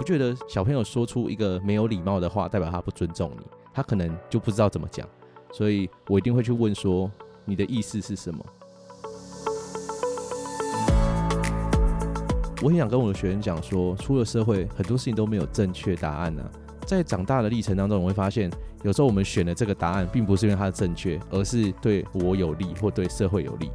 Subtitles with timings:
[0.00, 5.06] 不觉得小朋友说出一个没有礼貌的话，代表他不尊重你，他可能就不知道怎么讲，
[5.52, 7.10] 所以我一定会去问说
[7.44, 8.42] 你的意思是什么。
[12.62, 16.42] 我很想跟我的学生讲说，出了社会，很多事情都没有正确答案呢。
[16.86, 18.50] 在长大的历程当中，我会发现，
[18.82, 23.70] 有时候我们选的这个答案，并不是因为它的正确，而是对我有利或对社会有利。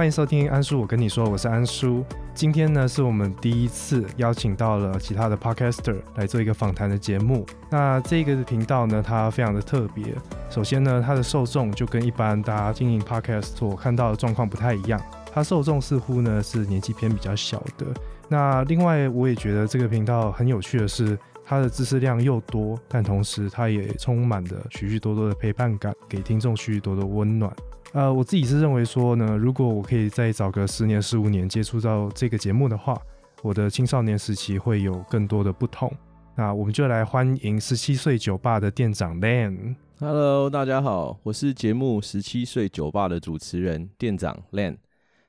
[0.00, 2.02] 欢迎收听安叔，我跟你说，我是安叔。
[2.32, 7.44] 今天呢，是我们第一次邀请到了其他的 podcaster 来做一个访谈的节目。
[7.68, 10.06] 那这个频道呢，它非常的特别。
[10.48, 14.98] 首先呢，它的受众就跟一般大家经营 podcast 所看到的状况不太一样。
[15.30, 17.84] 它受众似乎呢是年纪偏比较小的。
[18.26, 27.54] 那另外，我也觉得这个频道很有趣的是，它的知识量又多，但同时它也充满着许许多多的陪伴感，给听众许许多多温暖。
[27.92, 32.96] 呃，我自己是认为说呢，如果我可以再找个十年、十五年接触到这个节目的话，
[33.42, 35.92] 我的青少年时期会有更多的不同。
[36.36, 39.74] 那我们就来欢迎十七岁酒吧的店长 Lan。
[39.98, 44.76] Hello，大家好，我是节目十七岁酒吧的主持人店长 Lan。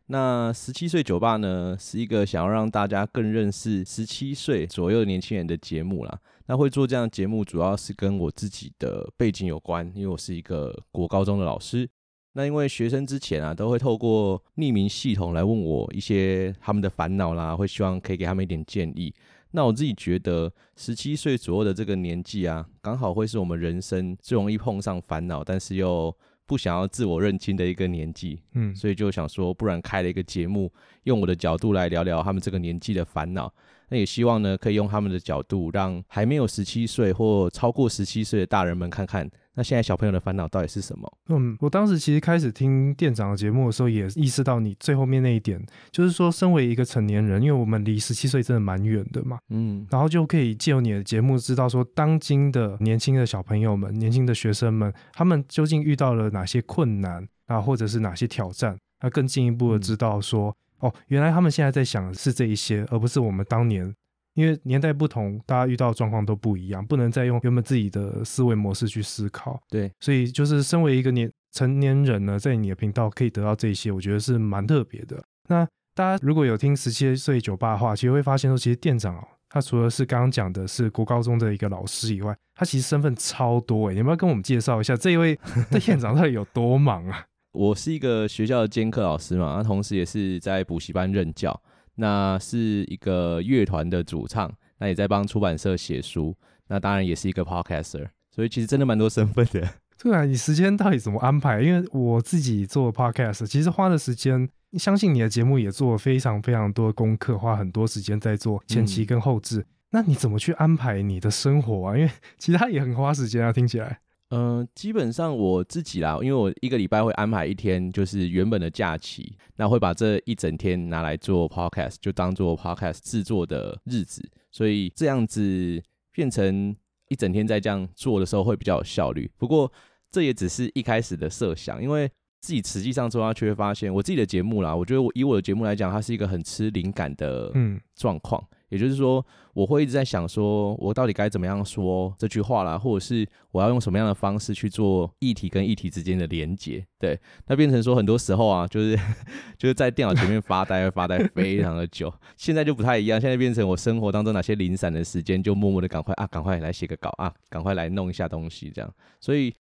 [0.05, 6.19] 那十七岁酒吧呢，是一个想要让大家更认识十七岁左右的年轻人的节目啦。
[6.45, 11.89] 那会做这样的节目，主要是跟我自己的背景有关，因为我是一个国高中的老师。
[12.33, 19.13] 那因为学生之前啊，都会透过匿名系统来问我一些他们的烦恼啦，会希望可以给他们一点建议。
[19.51, 26.15] 那我自己觉得，十七岁左右的这个年纪啊，刚好会是我们人生最容易碰上烦恼，但是又
[26.45, 28.41] 不想要自我认清的一个年纪。
[28.53, 30.71] 嗯，所以就想说，不然开了一个节目，
[31.03, 33.53] 用我的角度来聊聊他们这个年纪的烦恼。
[33.89, 39.29] 那也希望呢，可以用他们的角度，让还没有十七岁或超过十七岁的大人们看看。
[39.53, 41.11] 那现在小朋友的烦恼到底是什么？
[41.27, 45.61] 嗯，我当时其实开始听店长的节目的时候，也意识到你最后面那一点，
[45.91, 58.77] 就是说，身为一个成年人，因为我们离十七岁真的蛮远的嘛，嗯，然后就可以借由你的节目，知道说，当今的年轻的小朋友们、年轻的学生们，他们究竟遇到了哪些困难啊，或者是哪些挑战？
[59.01, 63.93] 那更进一步的知道说，哦，原来他们现在在想的是这一些，而不是我们当年。
[64.33, 69.61] 因为年代不同，大家遇到的状况都不一样，不能再用原本自己的思维模式去思考。
[69.69, 75.21] 对，所以就是身为一个年成年人呢，在你的频道可以得到这些，我觉得是蛮特别的。
[75.49, 83.93] 那大家如果有听十七岁酒吧的话，其实会发现说，其实店长哦，他除了是刚刚讲的是国高中的一个老师以外，他其实身份超多诶。
[83.93, 85.37] 你要不要跟我们介绍一下这一位
[85.83, 87.25] 店长到底有多忙啊？
[87.51, 91.61] 我是一个学校的兼课老师嘛，那同时也是在补习班任教。
[92.01, 96.35] 那是一个乐团的主唱，那也在帮出版社写书，
[96.67, 99.69] 那当然也是一个 podcaster，所以其实真的蛮多身份的。
[100.01, 101.61] 对啊，你时间到底怎么安排？
[101.61, 109.63] 因为我自己做 podcast，其实花的时间，相信你的节目也做了非常非常多的功课，花很多时间在做前期跟后置。
[109.91, 111.95] 那你怎么去安排你的生活啊？
[111.95, 113.99] 因为其实他也很花时间啊，听起来。
[114.31, 125.83] 嗯，基本上我自己啦，因为我一个礼拜会安排一天，就是原本的假期，那会把这一整天拿来做 podcast，就当做 podcast 制作的日子，所以这样子
[126.13, 126.73] 变成
[127.09, 129.29] 一整天在这样做的时候会比较有效率。
[129.37, 129.71] 不过
[130.09, 132.09] 这也只是一开始的设想，因为
[132.39, 138.41] 自己实际上做下去会发现，我自己的节目啦，我觉得我以我的节目来讲，它是一个很吃灵感的嗯状况。
[138.71, 139.23] 也就是说，
[139.53, 146.83] 我会一直在想，说我到底该怎么样说这句话啦，或者是我要用什么样的方式去做议题跟议题之间的连接。
[146.97, 148.97] 对，那变成说很多时候啊，就是
[149.59, 152.11] 就是在电脑前面发呆，发呆非常的久。
[152.37, 158.91] 现在就不太一样，现在变成我生活当中哪些零散的时间，就默默的赶快啊，赶快来写个稿啊，赶快来弄一下东西这样。
[159.19, 159.53] 所以。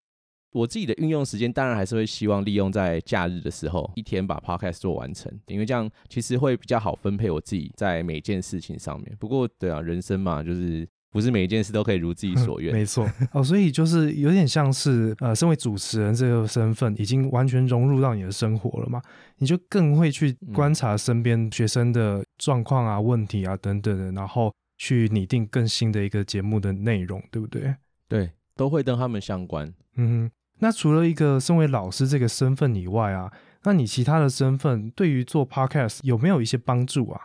[0.52, 9.16] 我自己的运用时间，当然还是会希望利用在假日的时候，一天把 podcast 做完成，因为这样其实会比较好分配我自己在每件事情上面。
[9.20, 12.74] 不过，对啊，人生嘛，就是不是每一件事都可以如自己所愿。
[12.74, 19.00] 没错，哦，所以就是有点像是呃，身为主持人这个身份，已经完全融入到你的生活了嘛，
[19.38, 27.76] 你就更会去观察身边学生的状况啊、问题啊等等的，然后去拟定更新的一个节目的内容，对不对？
[28.08, 29.72] 对，都会跟他们相关。
[29.96, 30.32] 嗯。
[30.60, 33.32] 那除了一个身为老师这个身份以外啊，
[33.64, 37.22] 那你其他的身份对于做 podcast 有没有一些帮助啊？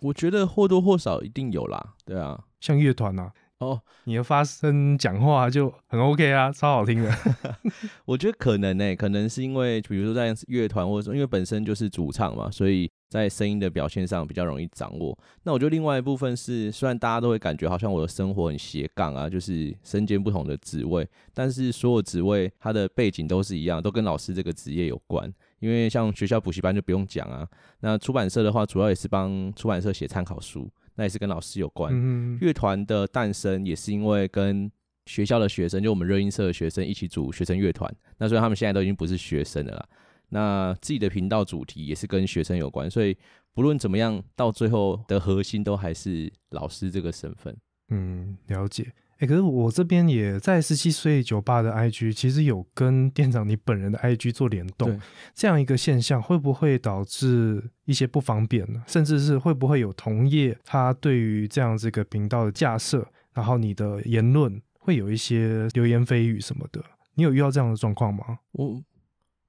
[0.00, 1.94] 我觉得或多或少一定有啦。
[2.04, 3.32] 对啊，像乐团啊，
[3.64, 7.10] 哦，你的发声讲话就很 OK 啊，超好听的。
[8.04, 12.90] 我觉得可能呢，可能是因为比如说在乐团，或者说因为本身就是主唱嘛，所以。
[13.10, 15.16] 在声音的表现上比较容易掌握。
[15.44, 25.32] 那我觉得另外一部分是，虽然大家都会感觉好像我的生活很斜杠啊，就是身兼不同的职位，但是所有职位它的背景都是一样，都跟老师这个职业有关。
[25.60, 27.46] 因为像学校补习班就不用讲啊。
[27.78, 31.92] 那出版社的话，主要也是帮出版社写参考书，那也是跟老师有关。
[31.94, 34.70] 嗯，乐团的诞生也是因为跟
[35.06, 37.94] 学校的学生，就我们热音社的学生一起组学生乐团。
[38.18, 39.88] 那虽然他们现在都已经不是学生了啦，
[40.30, 43.16] 那自己的频道主题也是跟学生有关，所以
[43.52, 47.54] 不论怎么样，到最后的核心都还是老师这个身份。
[47.88, 48.92] 嗯，了解。
[49.24, 55.00] 哎，可是我这边也在十七岁酒吧的 IG，其实有跟店长你本人的 IG 做联动，
[55.34, 58.82] 这样一个现象会不会导致一些不方便呢？
[58.86, 66.84] 甚至是会不会有同业他对于这样这个频道的架设，然后你的言论会有一些流言蜚语什么的？
[67.14, 68.40] 你有遇到这样的状况吗？
[68.52, 68.82] 我。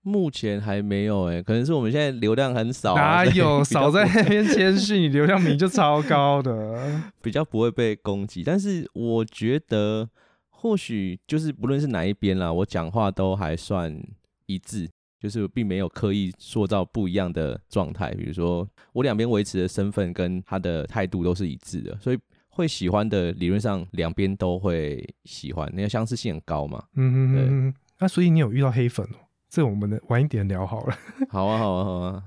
[0.08, 2.94] 目前还没有哎，可能是我们现在流量很少。
[2.94, 8.44] 哪有 少在那边谦虚，你流量名就超高的， 比较不会被攻击。
[8.44, 10.08] 但是我觉得，
[10.50, 14.00] 或许就是不论是哪一边啦，我讲话都还算
[14.46, 14.88] 一致，
[15.20, 18.12] 就是并没有刻意塑造不一样的状态。
[18.14, 22.20] 比如说，我两边维持的身份跟他的态度都是一致的，所以
[22.50, 26.84] 会喜欢的理论上两边都会喜欢，那个相似性很高嘛。
[26.96, 27.74] 嗯嗯嗯。
[27.98, 29.18] 那所以你有遇到黑粉哦？
[29.50, 30.98] 这我们的晚一点聊好了。
[31.30, 32.24] 好啊，好啊，好啊。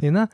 [0.00, 0.26] 你 那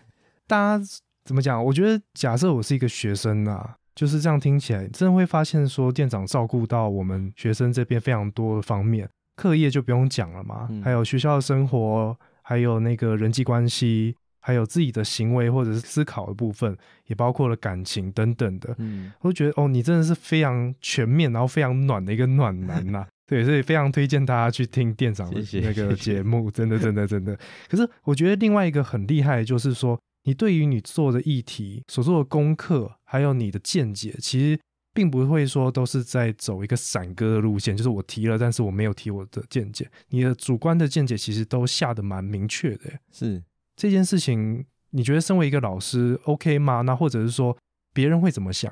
[0.46, 0.84] 大家
[1.24, 1.62] 怎么讲？
[1.64, 16.76] 我觉得假设我是一个学生啊，就是这样听起来，真的会发现说店长照顾到我们学生这边非常多的方面，课业就不用讲了嘛，还有学校的生活，还有那个人际关系，还有自己的行为或者是思考的部分，
[17.06, 18.74] 也包括了感情等等的。
[18.78, 23.06] 嗯，我觉得哦，你真的是非常全面，然后非常暖的一个暖男呐。
[23.32, 27.34] 对，所以非常推荐大家去听店长的那个节目， 真的，真的，真的。
[27.67, 34.61] 可是我觉得另外一个很厉害，就是说你对于你做的议题所做的功课，还有你的见解，其实
[34.93, 39.90] 并不会说都是在走一个散歌的路线，就是我提了，但是我没有提我的见解。
[40.11, 42.90] 你的主观的见解其实都下的蛮明确的。
[43.11, 43.43] 是
[43.75, 46.82] 这件事情，你觉得身为一个老师，OK 吗？
[46.82, 47.56] 那或者是说
[47.94, 48.70] 别人会怎么想？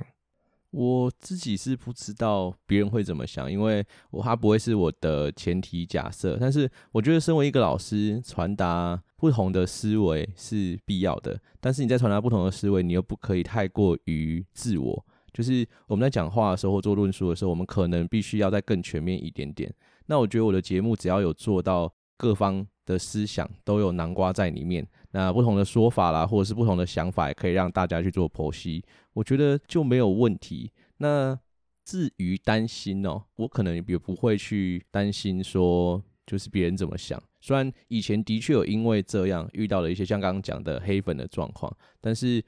[0.70, 6.36] 我自己是不知道别人会怎么想，因为我他不会是我的前提假设。
[6.40, 11.40] 但是我觉得，身为一个老师，传达不同的思维是必要的。
[11.60, 15.04] 但是你在传达不同的思维，你又不可以太过于自我。
[15.32, 19.72] 就是我们在讲话的时候做论述的时候，我们可能必须要再更全面一点点。
[20.06, 24.86] 那我觉得我的节目只要有做到各方的思想都有南瓜在里面。
[25.12, 30.72] 那不同的说法啦，或者是不同的想法，也可以让大家去做剖析，我觉得就没有问题。
[30.98, 31.38] 那
[31.84, 37.20] 至于担心哦，我可能也不会去担心说，就是别人怎么想。
[37.40, 42.44] 虽然以前的确有因为这样遇到了一些像刚刚讲的黑粉的状况，但是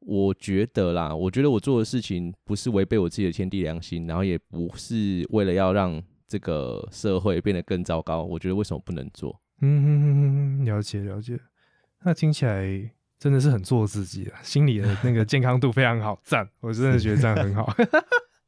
[0.00, 8.24] 我觉得啦，我觉得我做的事情不是违背我自己的天地良心，然后也不是为了要让这个社会变得更糟糕。
[8.24, 9.38] 我觉得为什么不能做？
[9.60, 11.38] 嗯，了解了解。
[12.04, 12.90] 那听起来
[13.22, 16.44] 真的是很做自己啊，心理的那个健康度非常好，赞！
[16.58, 17.72] 我真的觉得这样很好，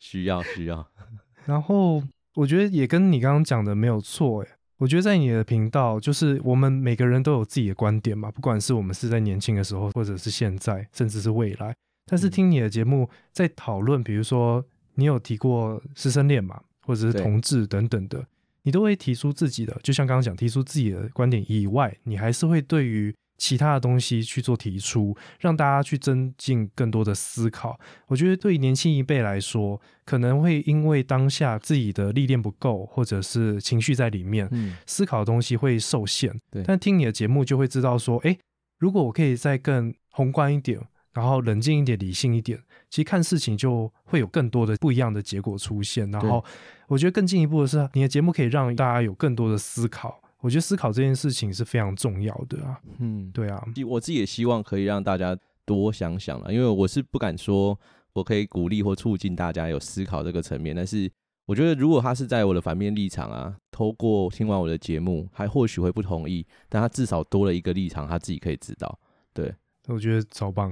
[0.01, 0.85] 需 要需要。
[1.47, 2.03] 然后
[2.35, 4.49] 我觉得也跟你刚刚讲的没有错，诶，
[4.79, 11.73] 我觉得在你的频道，就是我们每个人都有自己的观点嘛，不管是我们是在年轻的时候，或者是现在，甚至是未来。
[12.07, 14.65] 但是听你的节目在讨论，比如说
[14.97, 18.27] 你有提过师生恋嘛，或者是同志等等的，
[18.65, 23.15] 你都会提出自己的，就像刚刚讲，提出自己的观点以外，你还是会对于。
[23.45, 27.79] 其他的东西去做提出，让大家去增进更多的思考。
[28.07, 34.49] 我觉得对年轻一辈来说，可能会因为当下自己的历练不够，或者是情绪在里面，
[34.87, 36.35] 思考的东西会受限。
[36.51, 38.35] 对，但听你的节目就会知道说，哎，
[38.79, 40.81] 如果我可以再更宏观一点，
[41.13, 42.59] 然后冷静一点，理性一点，
[42.89, 46.11] 其实看事情就会有更多的不一样的结果出现。
[46.11, 46.43] 然后，
[46.89, 50.23] 我觉得更进一步的是，你的节目可以让大家有更多的思考。
[50.45, 55.35] 我觉得思考这件事情是非常重要的啊，嗯，对啊，我自己也希望可以让大家
[55.65, 57.81] 多想想了，因为我是不敢说
[58.13, 61.11] 我可以鼓励或促进大家有思考这个层面，但是
[61.47, 68.99] 我觉得如果他是在我的反面立场啊，透过听完我的节目，还或许会不同意，但他至少多了一个立场，他自己可以知道，
[69.33, 69.55] 对，
[69.87, 70.71] 我觉得超棒。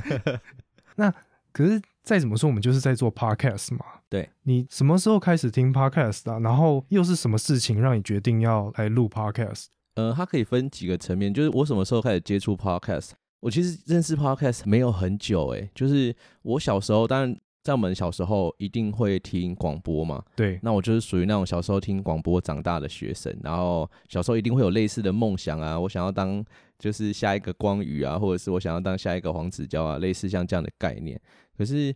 [0.96, 1.10] 那
[1.50, 1.80] 可是。
[2.06, 3.84] 再怎么说，我们就是在做 podcast 嘛。
[4.08, 6.38] 对，你什么时候开始听 podcast 啊？
[6.38, 9.64] 然后又是什么事情让你决定要来录 podcast？
[9.96, 13.10] 呃，它可以分几个层面，就是我什么时候开始接触 podcast？
[13.40, 20.22] 我其实认识 podcast 没有很久，诶，就是我小时候，当然在我们小时候一定会听广播嘛。
[20.36, 26.44] 对，那我就是属于那种小时候听广播长大的学生，然后小时候一定会有类似的梦想啊，我想要当
[26.78, 31.20] 就是下一个光宇啊，或者是我想要当下一个黄子佼啊，类似像这样的概念。
[31.56, 31.94] 可是，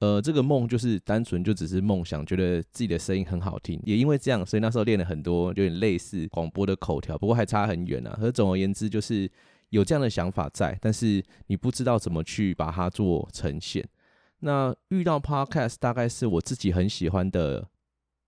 [0.00, 8.16] 呃，这个梦就是单纯就只是梦想，觉得自己的声音很好听，也因为这样，所以那时候练了很多有点类似广播的口条，不过还差很远啊。
[8.20, 9.30] 可总而言之，就是
[9.70, 13.86] 有这样的想法在，但是你不知道怎么去把它做呈现。
[14.40, 17.68] 那遇到 Podcast 大概是我自己很喜欢的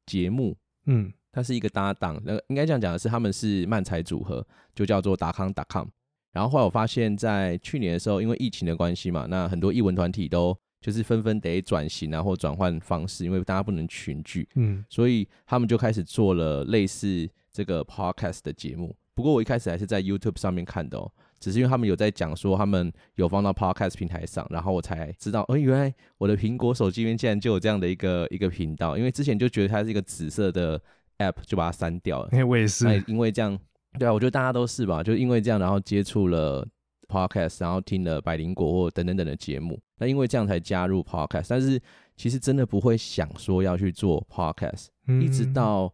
[0.07, 5.91] 节目，嗯，它是一个搭档，那应该这样讲的是，他们是漫才组合，就叫做达康达康。
[6.33, 18.95] 然后后来我发现，在去年的时候，因为疫情的关系嘛，那很多艺文团体都就是纷纷得转型啊，或转换方式，因为大家不能群聚，嗯，所以他们就开始做了类似这个 podcast 的节目。
[19.15, 21.11] 不过我一开始还是在 YouTube 上面看的哦，
[21.41, 30.79] 只是因为他们有在讲说他们有放到 podcast 平台上，然后我才知道，哎，原来我的苹果手机里面竟然就有这样的一个一个频道，因为之前就觉得它是一个紫色的
[31.17, 32.29] app，就把它删掉了。
[32.33, 33.59] 哎，我也是，因为这样。
[33.97, 36.67] 对啊，我觉得大家都是吧，就因为这样，然后接触了
[37.07, 41.47] podcast，然后听了百灵果或等等等的节目，那因为这样才加入 podcast。
[41.49, 41.81] 但是
[42.17, 44.87] 其实真的不会想说要去做 podcast，
[45.21, 45.93] 一直到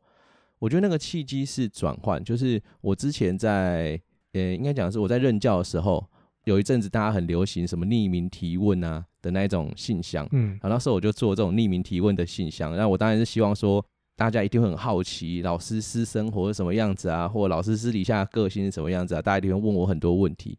[0.59, 4.01] 我觉得那个契机是转换，就是我之前在
[4.33, 6.05] 呃，应该讲是我在任教的时候，
[6.45, 13.85] 有一阵子大家很流行什么匿名提问啊的那一种信箱，嗯，然后那时候我就做这种匿名提问的信箱，那我当然是希望说。
[14.17, 19.23] 大家一定会很好奇老师私生活是什么样子啊，或老师私底下个性是什么样子啊？
[19.23, 20.59] 大家一定会问我很多问题，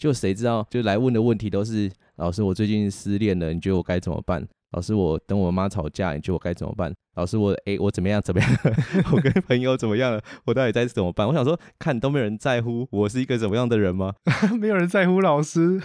[0.00, 4.42] 就谁知道，就来问的问题都是老师，我最近失恋了，你觉得我该怎么办？
[4.72, 6.90] 老师，我等我妈吵架，你觉得我该怎么办？
[7.16, 8.22] 老师，我诶，我怎么样？
[8.22, 8.50] 怎么样？
[9.12, 10.22] 我跟朋友怎么样了？
[10.46, 11.28] 我到底在怎么办？
[11.28, 14.14] 我想说，看都没有人在乎我是一个怎么样的人吗？
[14.58, 15.78] 没有人在乎老师，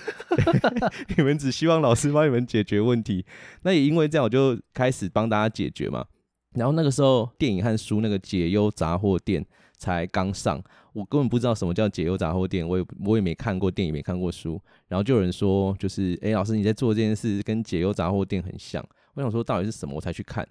[1.17, 3.25] 你们只希望老师帮你们解决问题。
[3.63, 6.05] 那也因为这样，我就开始帮大家解决嘛。
[6.53, 9.45] 然后那个时候，电影和书那个解忧杂货店
[9.77, 10.63] 才刚上，
[10.95, 14.57] 我根本不知道什么叫解忧杂货店，我也我也没看过电影，没看过书。
[14.87, 18.81] 然后就有人说，就是哎，老师你在做这件事跟解忧杂货店很像。
[19.13, 20.47] 我想说到底是什么，我才去看。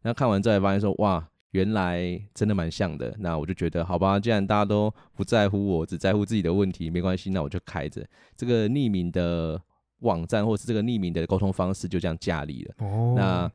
[0.00, 2.00] 然后看完之后发现说，哇，原来
[2.32, 3.12] 真的蛮像的。
[3.18, 9.60] 那我就觉得，好吧，既然大家都不在乎我，只在乎自己的问题，没关系，那我就开着这个匿名的
[10.02, 12.74] 网站，或是这个匿名的沟通方式，就这样架立了。
[12.78, 13.50] 哦，那。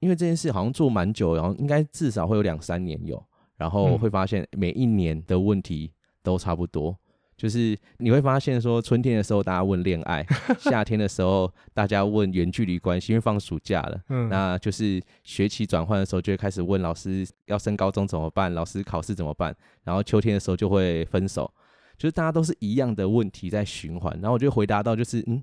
[0.00, 3.20] 因为这件事好像做蛮久，然后应该至少会有两三年有，
[3.58, 6.96] 然后会发现每一年的问题都差不多，
[7.36, 10.24] 就是你会发现说，春天的时候大家问恋爱，
[10.58, 21.52] 夏天的时候大家问远距离关系，因为放暑假了，嗯，那就是学期转换的时候就会开始问老师要升高中怎么办，老师考试怎么办，然后秋天的时候就会分手，
[21.98, 25.42] 就是大家都是一样的问题在循环，然后我就回答到就是嗯。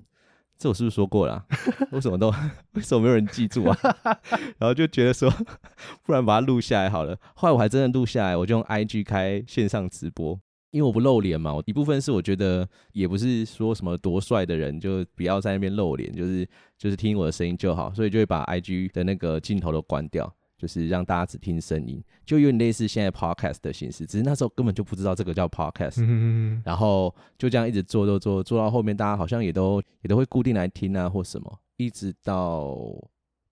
[0.57, 1.45] 这我是不是说过了？
[1.91, 2.29] 为什么都
[2.74, 3.77] 为什么没有人记住啊？
[4.57, 5.29] 然后就觉得说，
[6.03, 7.17] 不然把它录下来好了。
[7.35, 10.39] 后来我还真的录下来，我就用 IG 开线上直播，
[10.71, 11.53] 因为我不露脸嘛。
[11.53, 16.47] 我一部分是我觉得也不是说什么多帅的人就不要在那边露脸，就是
[16.77, 20.33] 就是听我的声音就好，所以就会把 IG 的那个镜头都关掉。
[20.57, 26.01] 就是让大家只听声音，就有点类似现在 podcast 的形式，只是那时候根本就不知道这个叫 podcast，
[26.63, 32.77] 然后就这样一直做做做做到后面，大家好像也都也都会固定来听啊或什么，一直到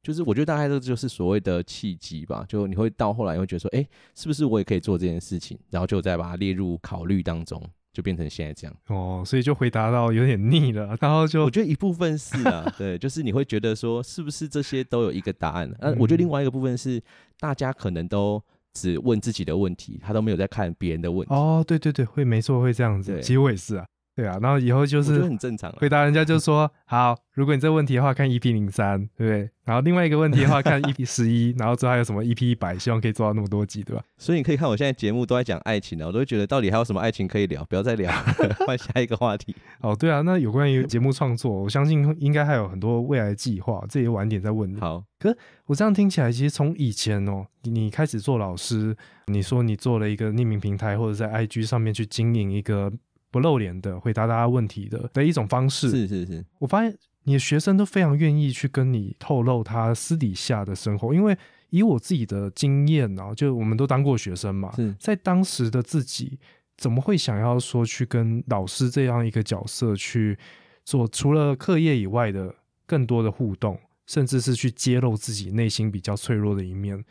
[0.02, 7.62] 就是我觉得大概这就是所谓的契机吧，就你会到后来会觉得说，哎，是不是我也可以做这件事情，然后就再把它列入考虑当中。
[7.94, 15.72] 就变成现在这样哦，所以就回答到有点腻了，然后就我觉得一部分是啊， 对，就是你会觉得说是不是这些都有一个答案？
[15.80, 17.00] 那我觉得另外一个部分是
[17.40, 18.42] 大家可能都
[18.74, 21.34] 只问自己的问题，他都没有在看别人的问题。
[21.34, 23.22] 哦，对对对，会没错，会这样子。
[23.22, 23.86] 其实我也是啊。
[24.16, 27.16] 对啊，然后以后就是很正常，回答人家就说好。
[27.34, 29.50] 如果你这个问题的话，看 EP 零三，对不对？
[29.66, 34.04] 然后另外一个问题的话，看 EP 十一，然后之后还有什么 EP 一百，希望可以做到那么多集，对吧？
[34.20, 38.12] 所以你可以看我现在节目都在讲爱情的，我都会觉得到底还有什么爱情可以聊，不要再聊，
[38.68, 39.56] 换下一个话题。
[39.82, 44.80] 哦，对啊，那有关于节目创作，我相信应该还有很多未来计划，这些晚点再问你。
[44.80, 52.94] 好，可是我这样听起来，其实从以前哦，你开始做老师，你说你做了一个匿名平台，或者在 IG 上面去经营一个。
[53.34, 56.46] 不露脸的回答大家问题的的一种方式，是是是。
[56.60, 61.36] 我发现你的学生都非常愿意去跟你透露他私底下的生活，因为
[61.72, 66.38] 以我自己的经验呢，就我们都当过学生嘛，在当时的自己
[66.78, 70.38] 怎么会想要说去跟老师这样一个角色去
[70.86, 72.54] 做，除了课业以外的
[72.86, 77.04] 更多的互动，甚至是去揭露自己内心比较脆弱的一面。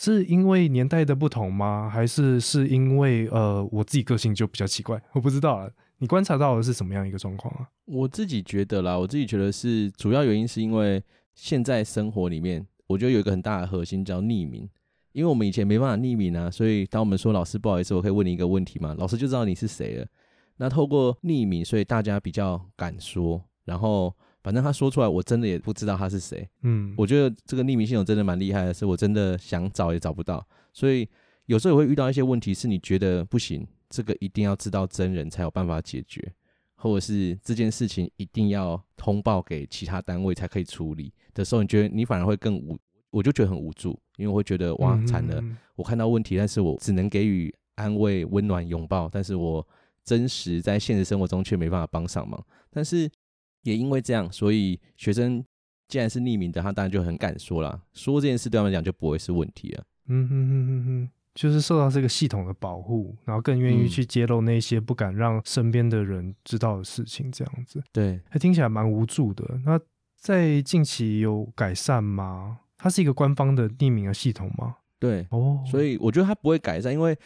[0.00, 1.90] 是因为年代的不同吗？
[1.92, 5.02] 还是是因为呃我自己个性就比较奇怪？
[5.12, 5.68] 我不知道啊。
[5.98, 7.68] 你观察到的是什么样一个状况啊？
[7.86, 11.02] 我自己觉得啦，我自己觉得是主要原因是因为
[11.34, 14.70] 现在生活里面，我觉得有一个很大的核心叫匿名。
[15.10, 18.94] 因为我们以前没办法匿名啊，所以当我们说老师不好意思，我可以问你一个问题吗？
[18.96, 20.06] 老师就知道你是谁了。
[20.58, 26.48] 那透过匿名，所以大家比较敢说，然后反正他说出来，我真的也不知道他是谁。
[26.62, 30.46] 嗯，我觉得这个匿名系统真的蛮厉害的，是我真的想找也找不到。
[30.72, 31.08] 所以
[31.46, 36.32] 有时候也会遇到一些问题，是你觉得不行，这个一定要知道真人才有办法解决，
[36.76, 42.78] 或者是这件事情一定要通报给其他单位才可以处理的时候，你觉得你反而会更无，
[43.10, 49.66] 我就觉得很无助，因为我会觉得哇惨了，嗯我看到问题，但是我只能给予安慰、温暖、拥抱，但是我
[50.04, 52.44] 真实在现实生活中却没办法帮上忙。
[52.70, 53.10] 但是
[53.68, 55.44] 也因为这样，所以学生
[55.88, 59.84] 既然是匿名的，他当然就很敢说啦，说这件事对他们讲就不会是问题了。
[60.06, 69.60] 嗯哼哼哼哼，就是受到这个系统的保护，然后更愿意嗯去揭露那些不敢让身边的人知道的事情，这样子，对，他听起来蛮无助的。
[69.64, 69.78] 那
[70.16, 72.60] 在近期有改善吗？
[72.76, 74.76] 它是一个官方的匿名的系统吗？
[74.98, 77.16] 对，哦，所以我觉得它不会改善，因为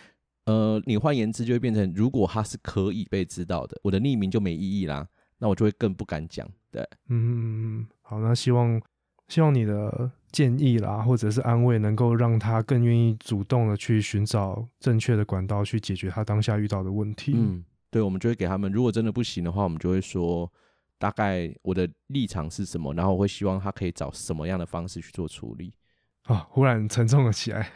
[0.46, 5.06] 呃，你换言之就会变成，如果它是可以被知道的，我的匿名就没意义啦，
[5.42, 6.48] 那我就会更不敢讲。
[6.70, 8.80] 对，嗯，嗯，好，那希望
[9.26, 17.32] 希望你的建议啦，或者是安慰，能够让他更愿意主动的去寻找正确的管道去解决他当下遇到的问题。
[17.34, 20.48] 嗯，对，我们就会给他们，如果真的不行的话，我们就会说
[20.96, 25.74] 大概我的立场是什么，然后我会希望他可以找什么样的方式去做处理。
[26.26, 27.68] 啊，忽然沉重了起来。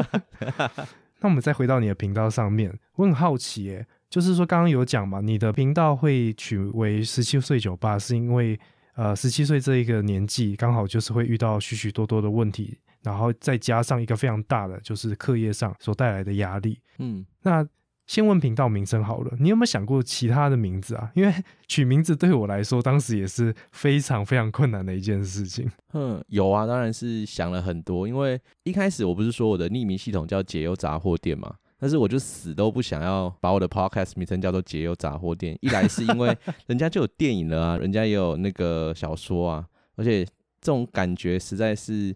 [1.20, 8.60] 那我们再回到你的频道上面，我很好奇，耶，就是说刚刚有讲嘛，你的频道会取为十七岁酒吧，是因为
[8.94, 16.78] 呃十七岁这一个年纪刚好就是会遇到许许多多的问题，然后再加上一个非常大的就是课业上所带来的压力。
[16.98, 17.66] 嗯，那
[18.06, 21.10] 先问频道名称好了，你有没有想过其他的名字啊？
[21.14, 21.32] 因为
[21.66, 25.66] 取名字对我来说，当时也是非常非常困难的一件事情。
[25.94, 35.58] 嗯，有啊，当然是想了很多，因为一开始我不是说我的匿名系统叫解忧杂货店嘛，但是我就死都不想要把我的 podcast 名称叫做解忧杂货店。
[35.60, 36.28] 一来是因为
[36.66, 40.24] 人家就有电影了啊， 人家也有那个小说啊，而且
[40.60, 42.14] 这种感觉实在是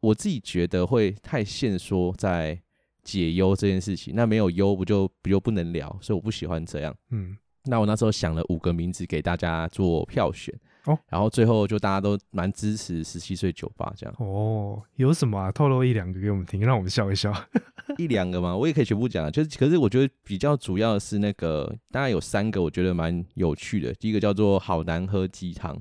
[0.00, 2.58] 我自己觉得会太限缩在
[3.02, 6.96] 解忧这件事情，那没有忧不就不就不能聊，所以我不喜欢这样。
[7.10, 15.50] 嗯，那我那时候想了五个名字给大家做票选，哦，然后最后就大家都蛮支持十七岁酒吧这样，哦，有什么啊？
[15.52, 17.32] 透露一两个给我们听，让我们笑一笑。
[17.98, 25.78] 一两个嘛，我也可以全部讲啊，就是可是我觉得比较主要的是那个，大概有三个我觉得蛮有趣的，第一个叫做好难喝鸡汤，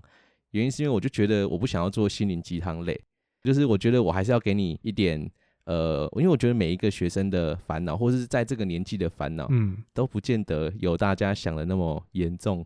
[0.51, 2.99] 原因是因为我就觉得我不想要做心灵鸡汤类，
[3.43, 5.29] 就是我觉得我还是要给你一点。
[5.65, 12.65] 呃，因为我觉得每一个学生的烦恼，或者是在这个年纪的烦恼，嗯都不见得有大家想的那么严重，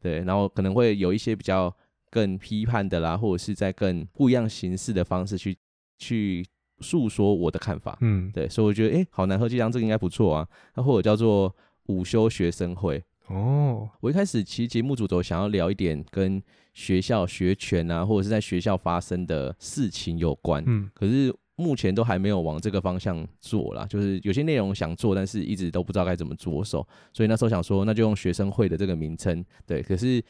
[0.00, 1.74] 对，然后可能会有一些比较
[2.10, 5.56] 更批判的啦，或者是在更不一样形式的方式去
[5.98, 6.46] 去
[6.80, 11.54] 诉说我的看法，嗯，对，所以我觉得诶，好难喝鸡汤这个应该不错啊，那或者叫做
[11.86, 16.40] 午休学生会，哦，我一开始其实节目主轴想要聊一点跟
[16.72, 20.88] 学校学权啊，或者是在学校发生的事情有关，嗯。
[20.94, 30.22] 可是目前都还没有往这个方向做啦，就是有些内容想做，但是一直都不知道该怎么着手，所以那时候想说，那就用学生会的这个名称，对，可是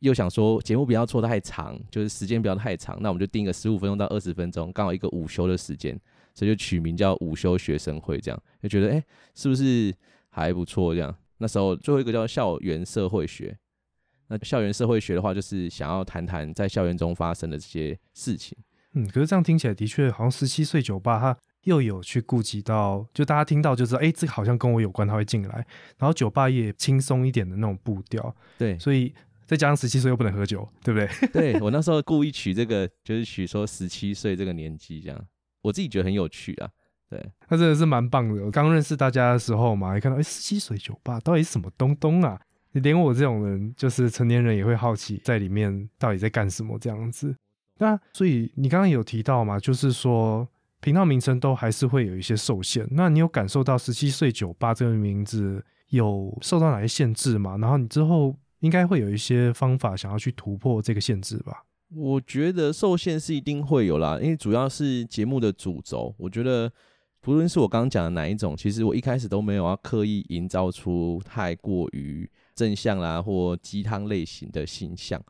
[0.00, 5.98] 又想说节目不要做太长，就是时间不要太长，那我们就定个十五分钟到二十分钟，刚好一个午休的时间，
[6.34, 9.94] 所以就取名叫午休学生会，这样就觉得哎、诶是不是
[10.28, 10.94] 还不错？
[10.94, 13.56] 这样那时候最后一个叫校园社会学。
[14.28, 18.58] 那校园社会学的话，就是想要谈谈在校园中发生的这些事情。
[18.96, 25.54] 嗯，可是这样听起来的确好像十七岁酒吧，它又有去顾及到，就大家听到就知道，哎，这个好像跟我有关，他会进来。
[25.98, 31.28] 然后酒吧也轻松一点的那种步调，对，所以再加上十七岁又不能喝酒，对不对？
[31.54, 35.24] 对我那时候故意取这个，就是取说十七岁这个年纪，这样
[35.62, 36.68] 我自己觉得很有趣啊。
[37.08, 38.44] 对，那真的是蛮棒的。
[38.44, 42.40] 我刚认识大家的时候嘛，一看到，哎，十七岁酒吧到底是什么东东啊？
[42.72, 47.34] 连我这种人，就是成年人也会好奇在里面到底在干什么这样子。
[47.78, 50.46] 那所以你刚刚有提到嘛，就是说
[50.80, 52.86] 频道名称都还是会有一些受限。
[52.90, 57.56] 那你有感受到十七岁酒吧这个名字有受到哪些限制吗？
[57.58, 61.64] 然后你之后应该会有一些方法想要去突破这个限制吧？
[61.94, 66.14] 我觉得受限是一定会有啦，因为主要是节目的主轴。
[66.18, 66.72] 我觉得
[67.20, 75.22] 不论是我刚刚讲的哪一种，其实我一开始都没有要刻意营造出太过于正向啦或鸡汤类型的形象。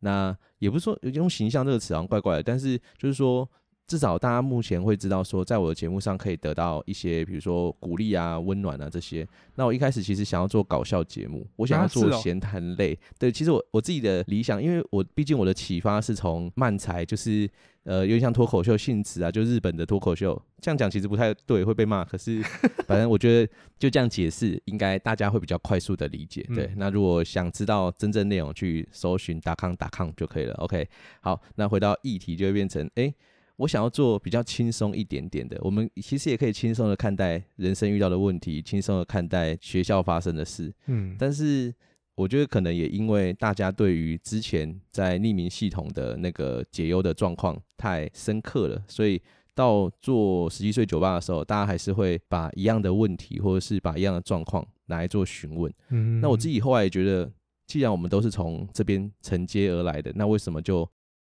[0.00, 3.48] 那也不是说用形象这个词好像怪怪的，但是就是说，
[3.86, 9.26] 至少大家目前会知道说，在我的节目上可以得到一些，比如说鼓励啊、温暖啊这些。
[9.54, 12.98] 那我一开始其实想要做搞笑节目，我想要做闲谈类。
[13.16, 17.48] 对，其实我我自己的理想，因为我毕竟我的启发是从漫才，就是
[17.84, 20.40] 呃有点像脱口秀性质啊，就日本的脱口秀。
[20.60, 22.04] 这样讲其实不太对，会被骂。
[22.04, 22.42] 可是
[22.88, 26.44] 反正我觉得就这样解释，应该大家会比较快速的理解。
[26.52, 30.54] 对，那如果想知道真正内容，去搜寻达康达康就可以了。
[30.54, 30.88] OK，
[31.20, 33.14] 好，那回到议题就会变成哎。
[33.56, 40.70] 我想要做比较轻松一点点的，我们其实也可以轻松的看待人生遇到的问题，轻松的看待学校发生的事。
[40.86, 41.74] 嗯，但是
[42.16, 49.20] 我觉得可能也因为大家对于之前在匿名系统的那个解忧的状况太深刻了，所以
[49.54, 55.72] 到做十七岁酒吧的时候，大家还是会把一样的问题或者是把一样的状况拿来做询问。
[55.88, 57.32] 嗯，那我自己后来也觉得，
[57.66, 60.86] 既然我们都是从这边承接而来的，那为什么就？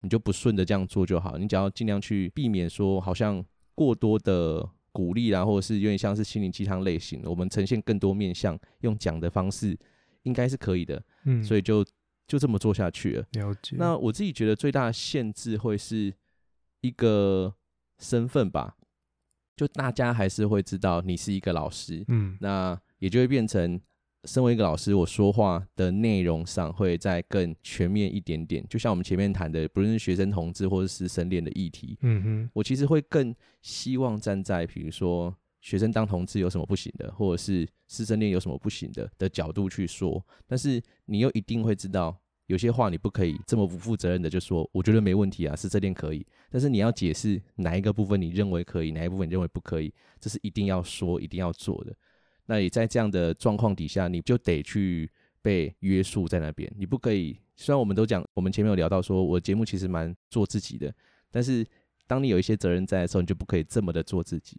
[0.07, 3.43] 你就不顺着这样做就好，你只要尽量去避免说好像
[3.75, 9.77] 过多的鼓励啦，或者是有点像是心灵鸡汤类型，我们呈现更多面向，用讲的方式
[10.23, 11.85] 应该是可以的，嗯，所以就
[12.25, 13.25] 就这么做下去了。
[13.33, 13.75] 了解。
[13.77, 16.13] 那我自己觉得最大的限制会是
[16.79, 17.53] 一个
[17.99, 18.77] 身份吧，
[19.57, 23.81] 就大家还是会知道你是一个老师，嗯，那也就会变成。
[24.23, 28.65] 身为一个老师，我说话的内容上会再更全面一点点。
[28.69, 40.25] 就像我们前面谈的，不论是学生同志或者师生恋的议题，嗯哼，我其实会更希望站在比如说学生当同志有什么不行的，或者是师生恋有什么不行的的角度去说。
[40.45, 46.25] 但是你又一定会知道，有些话你不可以这么不负责任的就说，我觉得没问题啊，师生恋可以。
[46.49, 51.95] 但是你要解释哪一个部分你认为可以，哪一部分你认为不可以，这是一定要说、一定要做的。
[52.47, 55.09] 那也在这样的状况底下，你就得去
[55.41, 56.69] 被约束在那边。
[56.75, 60.93] 你不可以，虽然我们都讲，我们前面有聊到说，我节目其实蛮做自己的，
[61.29, 61.65] 但是
[62.07, 64.57] 当你有一些责任在的时候，你就不可以这么的做自己。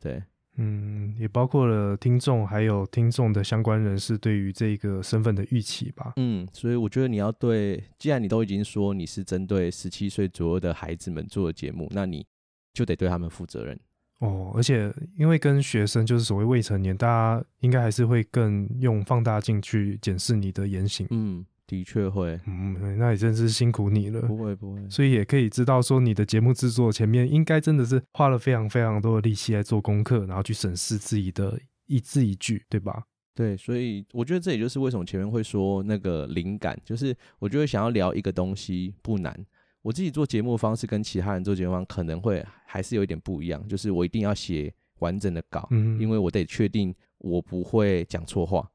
[0.00, 0.22] 对，
[0.56, 6.14] 嗯，也包括了听众，还有听众的相关人士对于这个身份的预期吧。
[6.16, 12.26] 嗯，所以我觉得你要对，既然你都已经说你是针对十七岁左右的孩子们做的节目，那你
[12.72, 13.78] 就得对他们负责任。
[14.18, 21.06] 哦，而且因为跟学生就是所谓未成年，大家应该还是会更用放大镜去检视你的言行。
[21.10, 22.40] 嗯，的确会。
[22.46, 24.22] 嗯，那也真是辛苦你了。
[24.22, 24.88] 不会不会。
[24.88, 33.04] 所以也可以知道说，你的节目制作前面应该真的是花了非常非常多的力气来做功课，然后去审视自己的一字一句，对吧？
[33.34, 39.38] 对，所以我觉得这也就是为什么前面会说那个灵感，就是我觉得想要聊一个东西不难。
[39.86, 45.68] 我自己做节目方式跟其他人做节目方可能会还是有一点不一样，就是我一定要写完整的稿，
[46.00, 48.68] 因为我得确定我不会讲错话。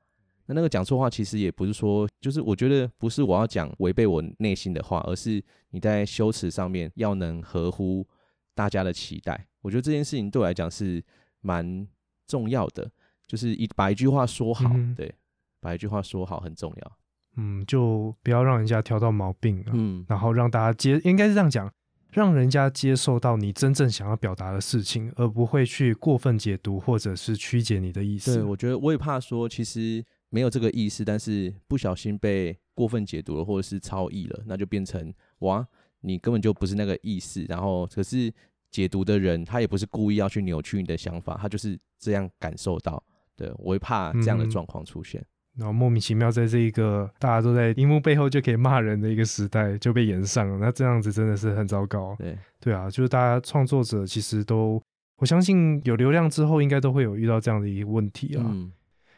[0.45, 8.08] 那那个讲错话其实也不是说，就是我觉得不是我要讲违背我内心的话，而是你在修辞上面要能合乎
[8.56, 9.45] 大家的期待。
[9.60, 11.04] 我觉得这件事情对我来讲是
[11.41, 11.86] 蛮
[12.26, 12.89] 重要的，
[13.28, 15.13] 就是一把一句话说好，对，
[15.60, 16.97] 把一句话说好很重要。
[17.38, 21.72] 嗯，就不要让人家挑到毛病，嗯，然后让大家接，应该是这样讲，
[22.12, 28.36] 让人家接受到你真正想要表达的事情，而不会去过分解读或者是曲解你的意思。
[28.36, 35.65] 对，我觉得我也怕说，其实没有这个意思，但是不小心被过分解读了，或者是超意了，那就变成哇，
[36.02, 37.46] 你根本就不是那个意思。
[37.48, 38.34] 然后，可是
[38.70, 43.02] 解读的人他也不是故意要去扭曲你的想法，他就是这样感受到。
[43.38, 45.26] 对我会怕这样的状况出现。
[45.57, 50.57] 然后莫名其妙，在这一个大家都在荧幕背后就可以骂人的一个时代，就被延上了。
[50.57, 52.15] 那这样子真的是很糟糕。
[52.17, 54.81] 对对啊，就是大家创作者其实都，
[55.17, 58.45] 我相信有流量之后，应该都会有遇到这样的一个问题啊。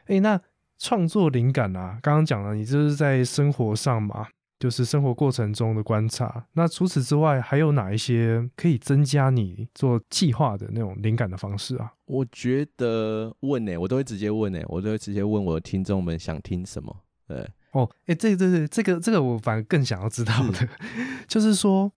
[0.08, 0.40] 哎，那
[0.80, 4.28] 创作灵感啊，刚刚讲了，你就是在生活上嘛。
[4.64, 6.46] 就是生活过程中的观察。
[6.54, 11.92] 那除此之外，还有哪一些可以增加你做计划的那种灵感的方式啊？
[12.06, 16.96] 我觉得问呢，我都会直接问呢，我都会直接问我的听众们想听什么。
[17.28, 20.70] 对，哦，哎，这个、这、这个、这个，我反而更想要知道的，
[21.28, 21.92] 就是说，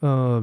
[0.00, 0.42] 呃，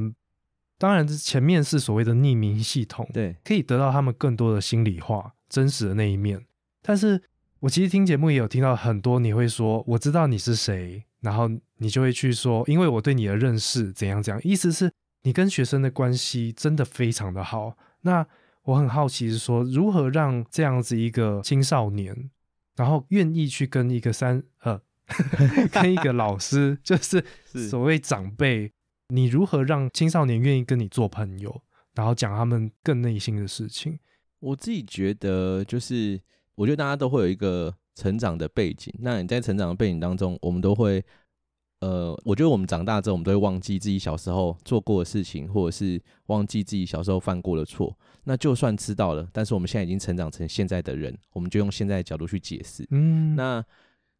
[0.78, 6.46] 当然，前面是所谓的匿名系统，对，可以得到他们更多的心里话、真实的那一面。
[6.80, 7.22] 但是
[7.60, 11.04] 我其实听节目也有听到很多，你会说，我知道你是谁。
[11.20, 17.76] 然后你就会去说，因为我对你的认识怎样怎样，意思是你跟学生的关系真的非常的好。
[18.02, 18.26] 那
[18.62, 22.30] 我很好奇是说，如何让这样子一个青少年，
[22.76, 24.80] 然后愿意去跟一个三呃，
[25.72, 27.24] 跟一个老师，就是
[27.68, 28.72] 所谓长辈，
[29.08, 31.62] 你如何让青少年愿意跟你做朋友，
[31.94, 33.98] 然后讲他们更内心的事情？
[34.38, 36.20] 我自己觉得，就是
[36.54, 37.74] 我觉得大家都会有一个。
[37.98, 41.04] 成长的背景，那你在成长的背景当中，我们都会
[41.80, 47.92] 呃，我觉得我们长大之后，我们都会忘记自己小时候做过的事情，或者是忘记自己小时候犯过的错。
[48.22, 52.86] 那就算知道了，但是我们现在已经成长成现在的人，我们就用现在的角度去解释。
[52.90, 53.64] 嗯，那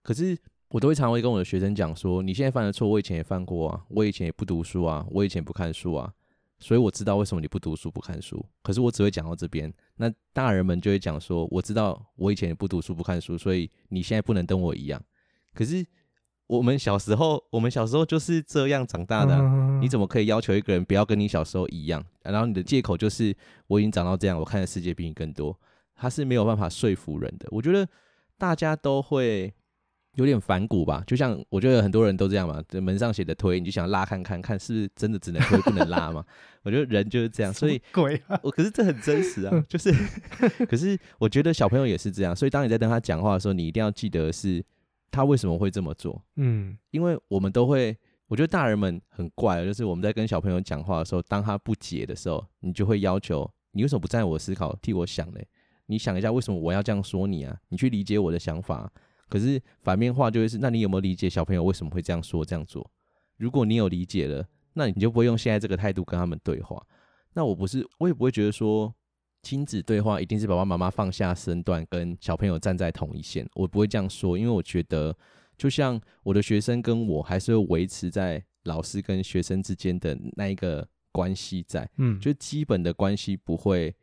[0.02, 0.36] 可是
[0.70, 6.12] 我都会常会跟我的学生讲说，你现在犯的错，我以前也犯过啊，我以前也不读书啊，我以前不看书啊，
[6.58, 8.44] 所以我知道为什么你不读书不看书。
[8.62, 15.02] 可是我只会讲到这边，那大人们就会讲说，我知道我以前也不读书不看书，所以你现在不能跟我一样。
[15.54, 15.86] 可是
[16.46, 19.38] 我们小时候，我们小时候就是这样长大的
[19.80, 22.04] 你怎么可以要求一个人不要跟你小时候一样？
[22.22, 25.58] 然后你的借口就是我已经长到这样，我看的世界比你更多，
[25.94, 27.46] 他是没有办法说服人的。
[27.50, 27.88] 我觉得
[28.36, 29.52] 大家都会
[30.14, 36.24] 有点反骨吧，就像我觉得很多人都这样嘛，这门上写的推，你就想拉看看看是不是真的只能推不能拉嘛？
[36.64, 39.92] 我觉得人就是这样，所以鬼啊，我可是这很真实啊， 就是，
[40.66, 44.64] 可是我觉得小朋友也是这样，所以当你在跟他讲话的时候，你一定要记得是
[45.10, 55.46] 他为什么会这么做，嗯因为我们都会，我觉得大人们很怪，就是我们在跟小朋友讲话的时候，当他不解的时候，你就会要求你为什么不站在我思考替我想嘞？
[55.86, 57.56] 你想一下，为什么我要这样说你啊？
[57.68, 58.92] 你去理解我的想法。
[59.28, 62.90] 可是反面话就会是，那你有没有理解小朋友为什么会这样说这样做？
[63.36, 66.84] 如果你有理解了，那你就不会用现在这个态度跟他们对话。
[67.34, 68.92] 那我不是，我也不会觉得说
[69.42, 75.16] 亲子对话一定是爸爸妈妈放下身段跟小朋友站在同一线，我不会这样说，因为我觉得
[75.56, 83.94] 就像我的学生跟我还是会维持在老师跟学生之间的那一个关系在，嗯，就基本的关系不会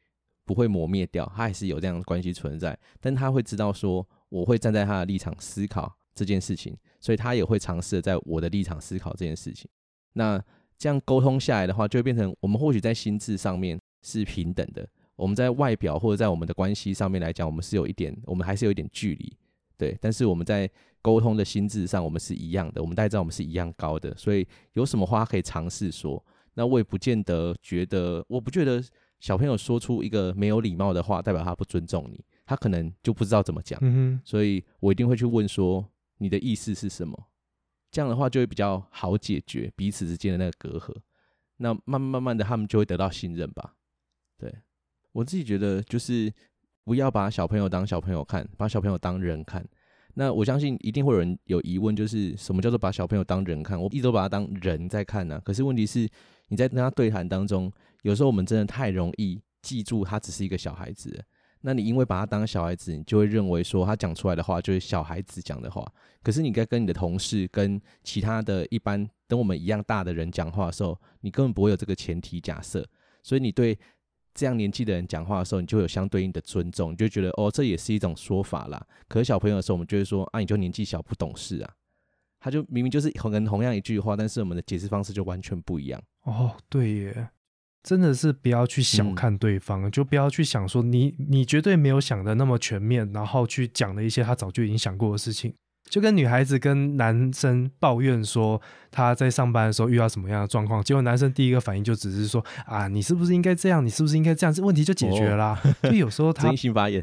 [0.46, 9.70] 不会磨灭掉，他还是有这样的关系存在，但他会知道说我会站在他的立场思考这件事情，所以他也会尝试在我的立场思考这件事情。
[10.14, 10.42] 那
[10.78, 19.38] 这样沟通下来的话，就会变成我们或许在心智上面是平等的，我们在外表或者在我们的关系上面来讲，我们是有一点，我们还是有一点距离，
[19.78, 20.70] 对，但是我们在
[21.02, 26.24] 沟通的心智上，我们是一样的，我们大家知道我们是一样高的，所以有什么话可以尝试说。
[26.56, 28.82] 那我也不见得觉得，我不觉得
[29.20, 35.86] 小朋友说出一个没有礼貌的话，代表他不尊重你，他可能就不知道怎么讲，嗯，所以我一定会去问说
[36.20, 37.28] 你的意思是什么，
[37.92, 40.96] 这样的话就会比较好解决彼此之间的那个隔阂。
[41.58, 43.76] 那慢慢慢慢的，他们就会得到信任吧。
[44.38, 44.54] 对
[45.14, 46.32] 我自己觉得，就是
[46.84, 49.66] 不要把小朋友当小朋友看，把小朋友当人看。
[50.16, 53.82] 那我相信一定会有人有疑问，就是什么叫做把小朋友当人看？
[53.82, 56.08] 我一直都把他当人在看呢、可是问题是，
[56.50, 57.72] 你在跟他对谈当中，
[58.04, 61.24] 有时候我们真的太容易记住他只是一个小孩子了。
[61.66, 65.84] 那你因为把他当小孩子，你就会认为说他讲出来的话就是小孩子讲的话。
[66.22, 72.88] 可是你在跟你的同事、跟其他的一般跟我们一样大的人讲话的时候，你根本不会有这个前提假设，
[73.24, 73.76] 所以你对
[74.36, 78.86] 这样年纪的人讲话的时候，你就有相对应的尊重，你就觉得哦，这也是一种说法啦。
[79.08, 81.74] 可是小朋友的时候，我们就会说啊，你就年纪小不懂事啊。
[82.40, 86.00] 他就明明就是可能同样一句话，但是我们的解释方式就完全不一样。
[86.26, 87.30] 哦，对耶，
[87.86, 95.54] 真的是不要去小嗯看对方，就不要去想说你你绝对没有想的那么全面，然后去讲了一些他早就已经想过的事情。
[95.88, 103.86] 就跟女孩子跟男生抱怨说他在上班的时候遇到什么样的状况，结果男生第一个反应就只是说啊，你是不是应该这样？
[103.86, 104.52] 你是不是应该这样？
[104.52, 105.62] 这 问题就解决了啦。
[105.84, 106.52] 就有时候他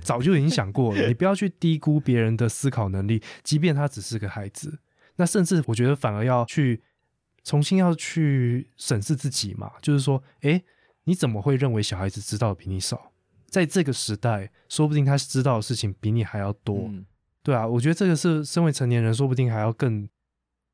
[0.03, 4.81] 早就已经想过了，你不要去低估别人的思考能力，即便他只是个孩子。
[5.15, 6.83] 那甚至我觉得反而要去
[7.45, 10.63] 重新要去审视自己嘛，就是说，诶，
[11.05, 13.13] 你怎么会认为小孩子知道的比你少？
[13.47, 16.87] 在这个时代，说不定他知道的事情比你还要多。
[16.89, 17.05] 嗯
[17.45, 20.09] 对啊，我觉得这个是身为成年人，说不定还要更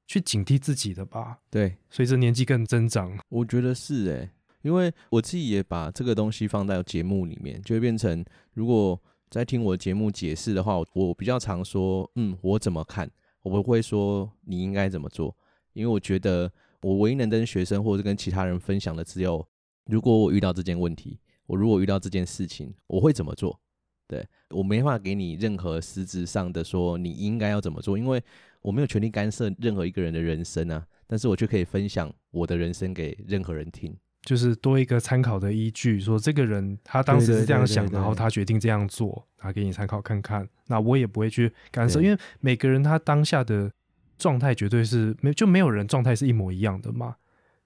[0.07, 1.39] 去警惕自己的吧。
[1.51, 9.01] 对，随着年纪更增长，我觉得是诶、因为我自己也把这个东西放在节目里面，就会变成如果
[9.31, 15.35] 在听我的节目解释的话，我我比较常说，嗯，我怎么看，我不会说你应该怎么做，
[15.79, 16.51] 因为我觉得
[16.83, 19.47] 我唯一能跟学生或者是跟其他人分享的只有，
[19.87, 23.61] 如果我遇到这件问题，我如果遇到这件事情，我会怎么做。
[24.09, 28.23] 对我没法给你任何实质上的说你应该要怎么做，因为
[28.63, 30.85] 我没有权利干涉任何一个人的人生啊。
[31.07, 33.97] 但是我却可以分享我的人生给任何人听。
[34.23, 40.47] 就是多一个参考的依据，说这个人他当时是这样想，对对对对然后他决定这样做，拿给你参考看看。
[40.67, 43.71] 那我也不会去干涉，因为每个人他当下的
[44.19, 47.17] 状态绝对是没就没有人状态是一模一样的嘛。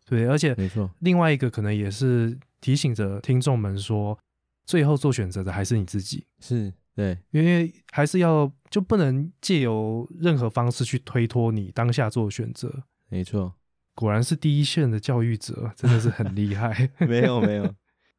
[0.05, 4.19] 对，而且没错，另外一个可能也是提醒着听众们说，
[4.67, 12.83] 最后做选择的还是你自己，是对，因为还是要就不能借由任何方式去推脱你当下做选择。
[13.09, 13.55] 没错，
[13.95, 16.91] 果然是第一线的教育者，真的是很厉害。
[17.07, 17.75] 没有没有，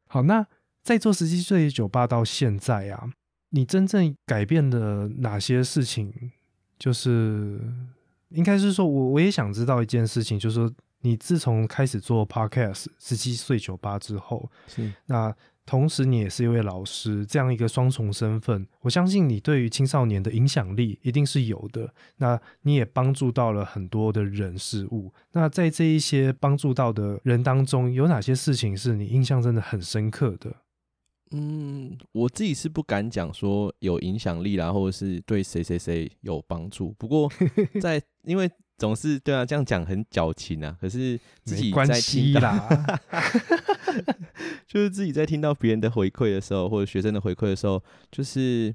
[0.08, 0.44] 好，那
[0.82, 3.10] 在做十七岁酒吧到现在啊，
[3.50, 6.32] 你真正改变了哪些事情？
[6.76, 7.60] 就是
[8.30, 15.34] 应该是说我我也想知道一件事情，就是说你自从开始做 podcast 十七岁酒吧之后，是那
[15.66, 21.94] 同时你也是一位老师，这样一个双重身份，我相信你对于青少年的影响力一定是有的。
[22.18, 25.10] 那你也帮助到了很多的人事物。
[25.32, 30.54] 那在这一些帮助到的人当中，有哪些事情是你印象真的很深刻的？
[31.36, 36.92] 嗯，我自己是不敢讲说有影响力啦，或者是对谁谁谁有帮助。
[36.92, 37.28] 不过
[37.82, 40.76] 在因为总是对啊，这样讲很矫情啊。
[40.80, 43.00] 可是自己在听到，系啦，
[44.68, 48.72] 就是自己在听到别人的回馈的时候，或者学生的回馈的时候，就是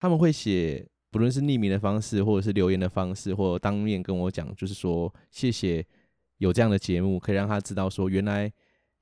[0.00, 5.86] 他们会写，不论是匿名的方式，或者是留言的方式，或者当面跟我讲，就是说谢谢
[6.38, 8.52] 有这样的节目，可以让他知道说原来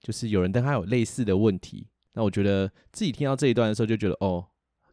[0.00, 1.86] 就是有人跟他有类似的问题。
[2.14, 4.46] 那我觉得自己听到这一段的时候，就觉得哦，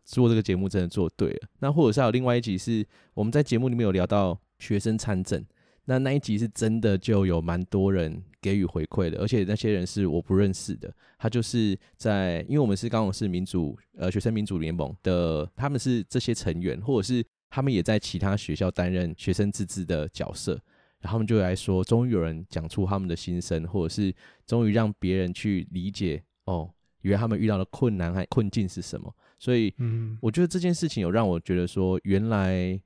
[0.04, 1.48] 做这个节目真的做对了。
[1.60, 5.44] 那或者是还有另外一集是我们在节目里面有聊到学生参政，
[5.86, 10.94] 那那一集是真的就有蛮多人给予回馈的，而且那些人是我不认识的。
[11.18, 20.54] 他就是在，因为我们是刚好是民主呃学生民主联盟的，他们是这些成员，或者是他们也在其他学校担任学生自治的角色，
[21.00, 24.12] 然后他们就来说，终于有人讲出他们的心声，或者是
[24.48, 29.14] 终于让别人去理解哦，原来他们遇到的困难和困境是什么。
[29.40, 32.80] 所以嗯，我觉得这件事情有让我觉得说，原来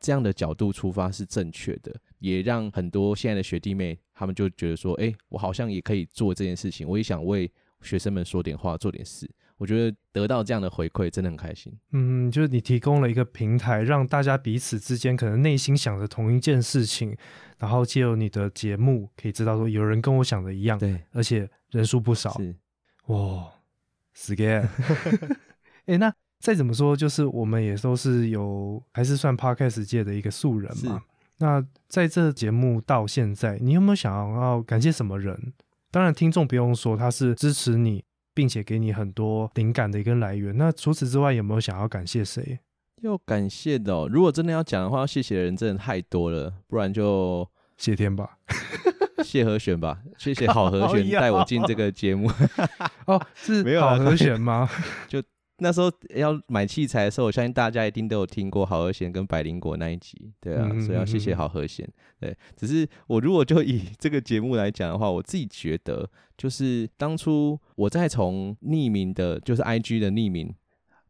[0.00, 7.50] 这样的角度出发是正确的，也让很多现在的学弟妹他们就觉得说，哎、我好像也可以做这件事情，我也想为
[7.82, 9.30] 学生们说点话，做点事。
[9.58, 11.72] 我觉得得到这样的回馈真的很开心。
[11.92, 17.16] 嗯，就是你提供了一个平台，让大家彼此之间可能内心想着同一件事情，
[17.58, 22.30] 然后借由你的节目，可以知道说有人跟我想的一样，对，而且人数不少。
[22.38, 22.54] 是
[23.06, 23.52] 哇
[24.16, 24.68] ，scare！
[25.86, 31.02] 哎、那再怎么说，就是我们也都是有，还是算 podcast 界的一个素人嘛。
[31.38, 35.52] 那在这节目到现在，你有没有想要感谢什么人？
[35.90, 40.56] 当然，听众不用说，他是支持你，并且给你很多灵感的一个来源。
[40.56, 42.58] 那除此之外，有没有想要感谢谁？
[43.02, 48.38] 要感谢的、哦，如果真的要讲的话，要谢谢的人真的太多了，不然就谢天吧。
[49.24, 52.30] 谢和弦吧，谢谢好和弦 靠腰带我进这个节目。
[53.06, 54.68] 哦，是没有好和弦吗？
[55.08, 55.22] 就
[55.58, 61.88] 那时候要买器材的时候，我相信大家一定都有听过好和弦跟百灵果那一集，对啊，嗯所以要谢谢好和弦。
[62.20, 70.54] 对，只是我如果就以 这个节目来讲的话，我自己觉得，就是当初我在从匿名的，就是 I G 的匿名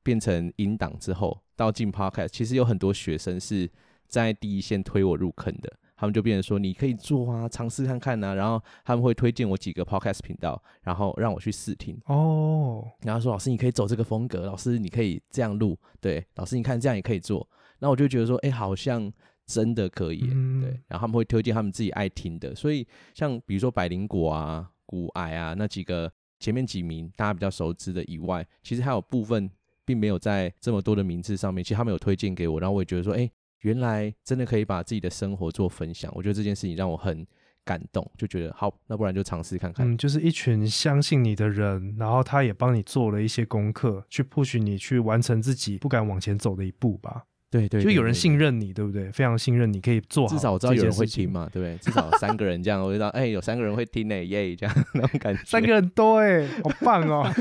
[0.05, 3.69] 变成音档之后，到进 Podcast，其实有很多学生是
[4.07, 5.73] 在第一线推我入坑的。
[5.97, 11.99] 他们就变成说你可以做啊，尝试看看啊，然后他们会推荐我几个 podcast 频道，然后让我去试听。
[12.07, 17.49] 哦，然后说老师你可以走这个风格，老师你可以这样录，对，老师你看这样也可以做。
[17.79, 19.13] 那我就觉得说，哎，好像
[19.47, 20.21] 真的可以
[20.61, 20.71] 对。
[20.89, 29.51] 然后他们会推荐他们自己爱听的，所以像比如说百灵果啊、骨癌啊那几个前面几名大家比较熟知的以外，其实还有部分
[29.85, 33.31] 并没有在这么多的名字上面，其实他们有推荐给我，然后我也觉得说，哎，
[33.67, 36.09] 原来真的可以把自己的生活做分享。
[36.15, 37.27] 我觉得这件事情让我很
[37.65, 39.85] 感动，就觉得好，那不然就尝试看看。
[39.91, 47.25] 嗯，就是一群相信你的人，然后他也帮你做了一些功课，去 push 你去完成自己不敢往前走的一步吧。
[47.51, 49.11] 对对就有人信任你，对不对？
[49.11, 51.29] 非常信任你可以做好，至少我知道有人会听。
[51.29, 51.77] 嘛，对不对？
[51.79, 55.43] 至少三个人这样，我就知道， 哎、有三个人会听呢、耶，这样那种感觉。
[55.45, 57.27] 三个人多哎，好棒哦！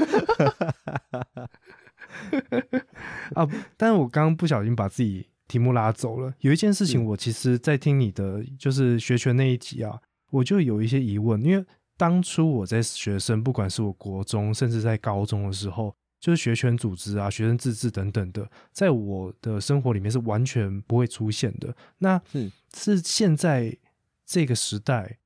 [3.35, 6.33] 啊，但是我刚刚不小心把自己题目拉走了。
[6.39, 9.99] 有一件事情，我其实在听你的就是学权那一集啊，
[10.31, 11.65] 我就有一些疑问，因为
[11.97, 21.75] 当初我在学生，不管是我国中，甚至在高中的时候，就是学权组织啊、学生自治等等的，在我的生活里面是完全不会出现的。
[21.99, 23.77] 那是是现在
[24.25, 25.19] 这个时代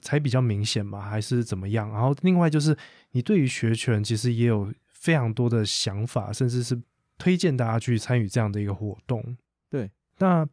[0.00, 1.00] 才比较明显嘛？
[1.00, 1.90] 还是怎么样？
[1.90, 2.76] 然后另外就是
[3.12, 6.80] 你对于学权其实也有非常多的想法，甚至是
[7.18, 9.36] 推荐大家去参与这样的一个活动。
[9.72, 10.46] 对，那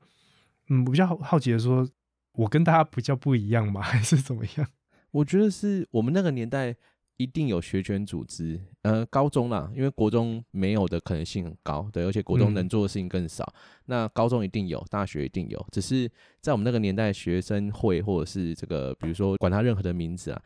[0.69, 1.86] 嗯，我比较好好奇的说，
[2.32, 3.82] 我跟大家比较不一样吗？
[3.84, 4.65] 还是怎么样？
[5.12, 6.73] 我觉得是我们那个年代
[7.17, 13.45] 一定有学权组织，呃，高中啦，因为国中没有的可能性很高，对，而且国中嗯能做的事情更少。
[13.88, 20.41] 那高中一定有，大学一定有，只是在我们那个年代，学生会或者是这个，比如说管他任何的名字啊，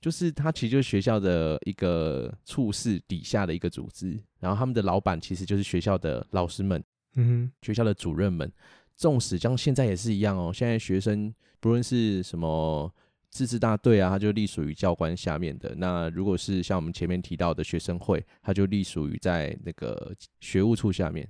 [0.00, 6.80] 就是它其实就是学校的一个处室底下的一个组织，然后他们的老板其实就是学校的老师们。
[7.14, 8.50] 嗯学校的主任们，
[8.96, 10.52] 纵使像现在也是一样哦。
[10.52, 12.92] 现在学生不论是什么
[13.30, 15.74] 自治大队啊，它就隶属于教官下面的。
[15.76, 21.28] 那如果是像我们前面提到的学生会，它就隶属于在那个学务处下面。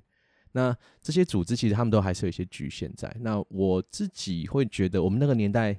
[0.53, 3.13] 那这些组织其实他们都还是有一些局限在。
[3.21, 5.77] 那我自己会觉得，我们那个年代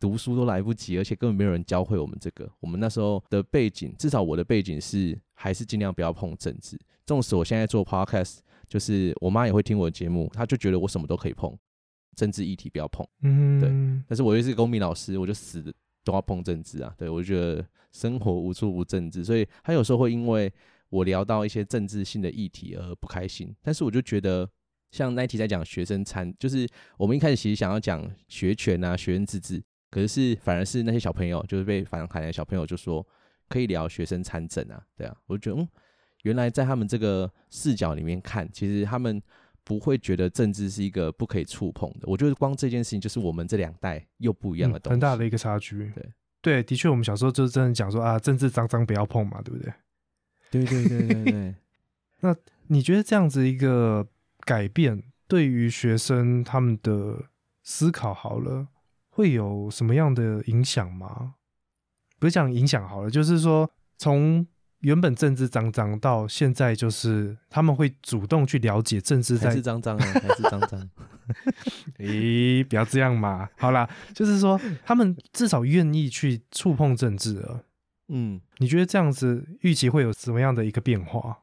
[0.00, 2.50] 读书都来不及，而且根本没有人教会我们这个。
[2.60, 6.78] 我们那时候的背景，至少我的背景是，还是尽量不要碰政治。
[7.04, 8.38] 纵使我现在做 podcast，
[8.74, 11.56] 就是我妈也会听我的节目，她就觉得我什么都可以碰，
[12.16, 13.06] 政治议题不要碰。
[13.22, 13.68] 嗯，对
[14.08, 15.72] 但是我又是公民老师，我就死的
[16.02, 16.92] 都要碰政治啊。
[16.98, 20.52] 对我就觉得生活无处不政治，所以她有时候会因为
[20.88, 23.54] 我聊到一些政治性的议题而不开心。
[23.62, 24.50] 但是我就觉得，
[24.90, 26.68] 像那一题在讲学生参，就是
[26.98, 33.06] 我们一开始其实想要讲学权啊、学生自治，可是反而是那些小朋友，就是被反弹的小朋友就说
[33.48, 35.68] 可以聊学生参政啊，对啊，我就觉得嗯，
[36.24, 39.22] 原来在他们这个视角里面看，其实他们。
[39.66, 42.00] 不会觉得政治是一个不可以触碰的。
[42.02, 45.90] 我觉得光这件事情就是我们这两代又不一样的东西，很大的一个差距。
[45.94, 46.12] 对
[46.42, 49.72] 对，的确，我们小时候就真的讲说啊，政治脏脏不要碰嘛，对不对？
[50.50, 51.54] 对对对对对。
[52.20, 54.06] 那你觉得这样子一个
[54.40, 57.30] 改变，对于学生他们的
[57.62, 58.68] 思考好了，
[59.08, 61.36] 会有什么样的影响吗？
[62.18, 64.46] 不是讲影响好了，就是说从。
[64.84, 70.90] 原本政治脏脏，到现在就是他们会主动去了解政治，还是脏脏啊，还是脏脏。
[71.98, 73.48] 咦，不要这样嘛！
[73.56, 77.64] 好啦，就是说他们至少愿意去触碰政治了。
[78.08, 81.38] 嗯，你觉得这样子预期会有什么样的一个变化？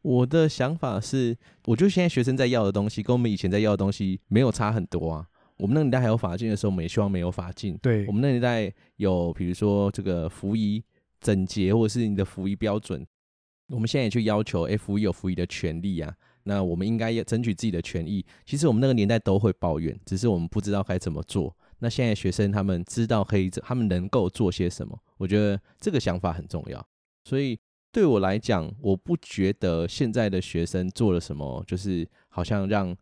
[0.00, 5.26] 我的想法是，我觉得现在学生在要的东西跟我们以前在要的东西没有差很多啊。
[5.58, 7.76] 我们那年代还有法禁的时候，我们也希望没有法禁。
[7.82, 10.82] 对，我们那年代有，比如说这个服役。
[11.20, 13.06] 整洁，或者是你的服役标准，
[13.68, 16.14] 我们现在也去要求，哎，服役有服役的权利啊。
[16.44, 18.24] 那我们应该要争取自己的权益。
[18.46, 21.54] 其实我们那个年代都会抱怨，只是我们不知道该怎么做。
[21.80, 24.98] 那现在学生他们知道可以，他们能够做些什么？
[25.18, 26.84] 我觉得这个想法很重要。
[27.24, 27.58] 所以
[27.92, 32.96] 对我来讲，我不觉得现在的学生做了什么，就是好像让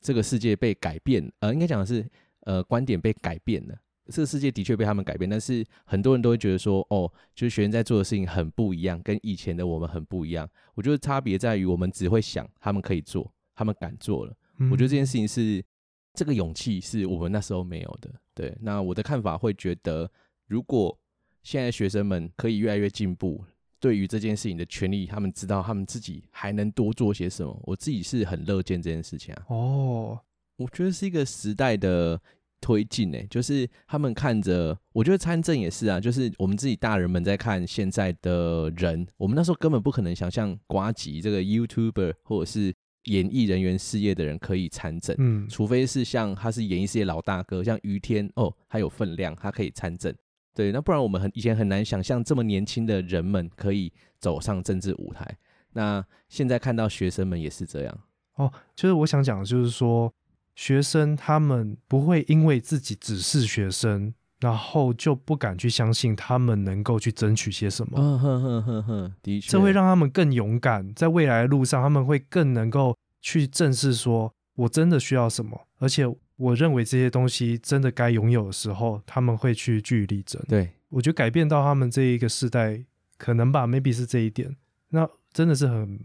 [0.00, 1.30] 这个世界被改变。
[1.40, 2.08] 呃，应该讲的是，
[2.42, 3.74] 呃，观点被改变了。
[4.06, 10.46] 这个世界的确被他们改变，但是很多人都会觉得说，哦，就是学生在做的事情很不一样，跟以前的我们很不一样。
[10.74, 14.36] 我觉得差别在于，我们只会想，他们可以做，他们敢做了。
[14.70, 15.64] 我觉得这件事情是
[16.12, 18.10] 这个勇气是我们那时候没有的。
[18.34, 20.10] 对，那我的看法会觉得，
[20.46, 20.96] 如果
[21.42, 23.42] 现在学生们可以越来越进步，
[23.80, 29.46] 对于这件事情的权利，他们知道他们自己还能多做些什么，我自己是很乐见这件事情啊。
[29.48, 30.20] 哦，
[30.56, 32.20] 我觉得是一个时代的。
[32.64, 50.14] 推进呢，就是他们看着，我觉得参政也是啊，就是我们自己大人们在看现在的人，我们那时候根本不可能想象瓜吉这个 YouTuber 或者是演艺人员事业的人可以参政，嗯，除非是像他是演艺事业老大哥，像于天哦，他有分量，他可以参政，
[50.54, 55.36] 对，那不然我们很以前很难想象这么年轻的人们可以走上政治舞台，
[55.74, 58.00] 那现在看到学生们也是这样。
[58.36, 60.10] 哦，就是我想讲的就是说。
[60.54, 67.98] 学生他们不会因为自己只是学生，然后就不敢去相信他们能够去争取些什么。
[67.98, 76.04] 嗯哼哼哼哼，的确，这会让他们更勇敢，在未来的路上，他们会更能够去正视说，我真的需要什么，而且
[76.36, 80.42] 我认为这些东西真的该拥有的时候，他们会去据理力争。
[80.48, 82.84] 对，我觉得改变到他们这一个世代，
[83.18, 84.56] 可能吧，maybe 是这一点，
[84.90, 85.98] 那真的是很。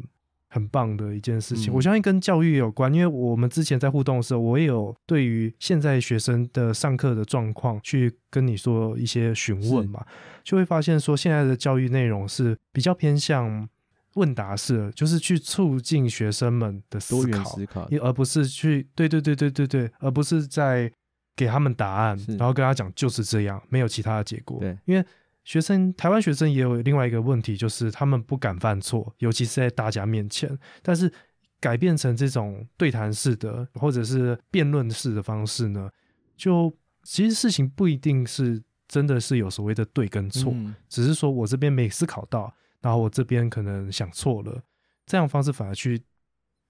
[0.51, 10.03] 很棒的一件事情，我相信跟教育有关，因为我们之前在互动的时候，我也有对于现在学生的上课的状况去跟你说一些询问嘛，
[10.43, 13.69] 就会发现说现在的教育内容是比较偏向
[14.15, 17.59] 问答式，就是去促进学生们的思考，
[18.01, 20.91] 而不是去对对对对对对，而不是在
[21.35, 25.05] 给他们答案，然后跟他讲就是这样，没有其他的结果，对，因为。
[25.49, 30.55] 学生，台湾学生也有另外一个问题，就是他们不敢犯错，尤其是在大家面前。
[30.83, 31.11] 但是
[31.59, 35.89] 改变成这种对谈式的，或者是辩论式的方式呢？
[36.37, 36.71] 就
[37.01, 40.53] 其实事情不一定是真的是有所谓的对跟错，
[40.87, 44.61] 只是说我这边没思考到，然后我这边可能想错了，
[45.07, 45.99] 这样方式反而去。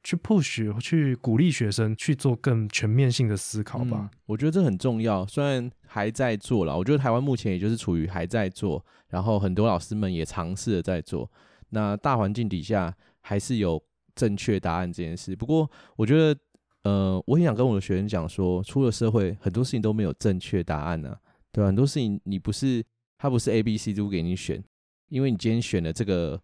[0.04, 4.10] 去 push 去鼓励学生去做更全面性的思考吧。
[4.26, 5.26] 我觉得这很重要。
[5.26, 11.30] 虽然还在做了，我觉得台湾目前也就是处于还在做，然后很多老师们也尝试了在做。
[11.70, 13.82] 那大环境底下还是有
[14.16, 15.36] 正确答案这件事。
[15.36, 16.40] 不过我觉得，
[16.84, 21.16] 呃，我很想跟我的学生讲说，出了社会很多事情都没有正确答案呢，
[21.52, 21.68] 对吧？
[21.68, 22.84] 很多事情你不是
[23.18, 24.64] 他不是 A、B、C 都给你选，
[25.10, 26.42] 因为你今天选的这个。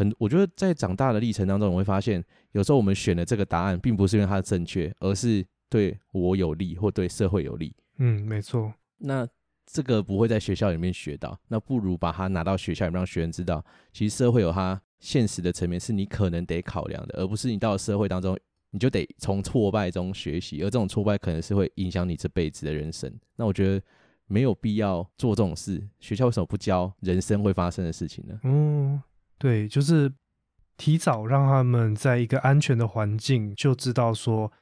[0.00, 7.76] 很，我觉得在长大的历程当中，我会发现，有时候我们选的这个答案，并不是因为它的正确，而是对我有利或对社会有利。
[7.98, 8.72] 嗯，没错。
[8.96, 9.28] 那
[9.66, 18.34] 这个不会在学校里面学到，那不如把它拿到学校里面，让学生知道，其实社会有它现实的层面，是你可能得考量的，而不是你到了社会当中
[18.70, 23.12] 你就得从挫败中学习，而这种挫败可能是会影响你这辈子的人生。
[23.36, 23.82] 那我觉得
[24.26, 25.86] 没有必要做这种事。
[25.98, 28.40] 学校为什么不教人生会发生的事情呢？
[28.44, 29.02] 嗯，
[29.40, 30.12] 对，就是
[30.76, 34.52] 提早让他们在一个安全的环境，就知道说，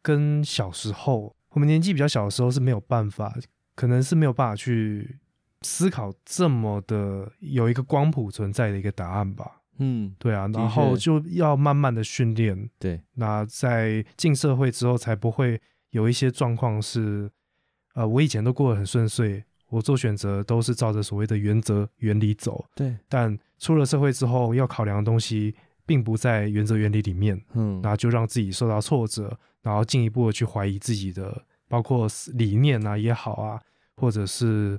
[0.00, 3.34] 跟小时候我们年纪比较小的时候是没有办法，
[3.74, 5.18] 可能是没有办法去
[5.62, 9.62] 思考这么的有一个光谱存在的一个答案吧。
[9.80, 15.60] 嗯，对啊，的然后就要慢慢的训练，对，那在进社会之后，才不会
[15.90, 17.30] 有一些状况是，
[17.94, 25.54] 呃，我以前都过得很顺遂，我做选择都是照着所谓的原则原理走，对，但出了社会之后，要考量的东西
[25.84, 33.60] 并不在原则原理里面，嗯，然后就让自己受到挫折，然后进一步的去怀疑自己的，包括理念啊也好啊，
[33.96, 34.78] 或者是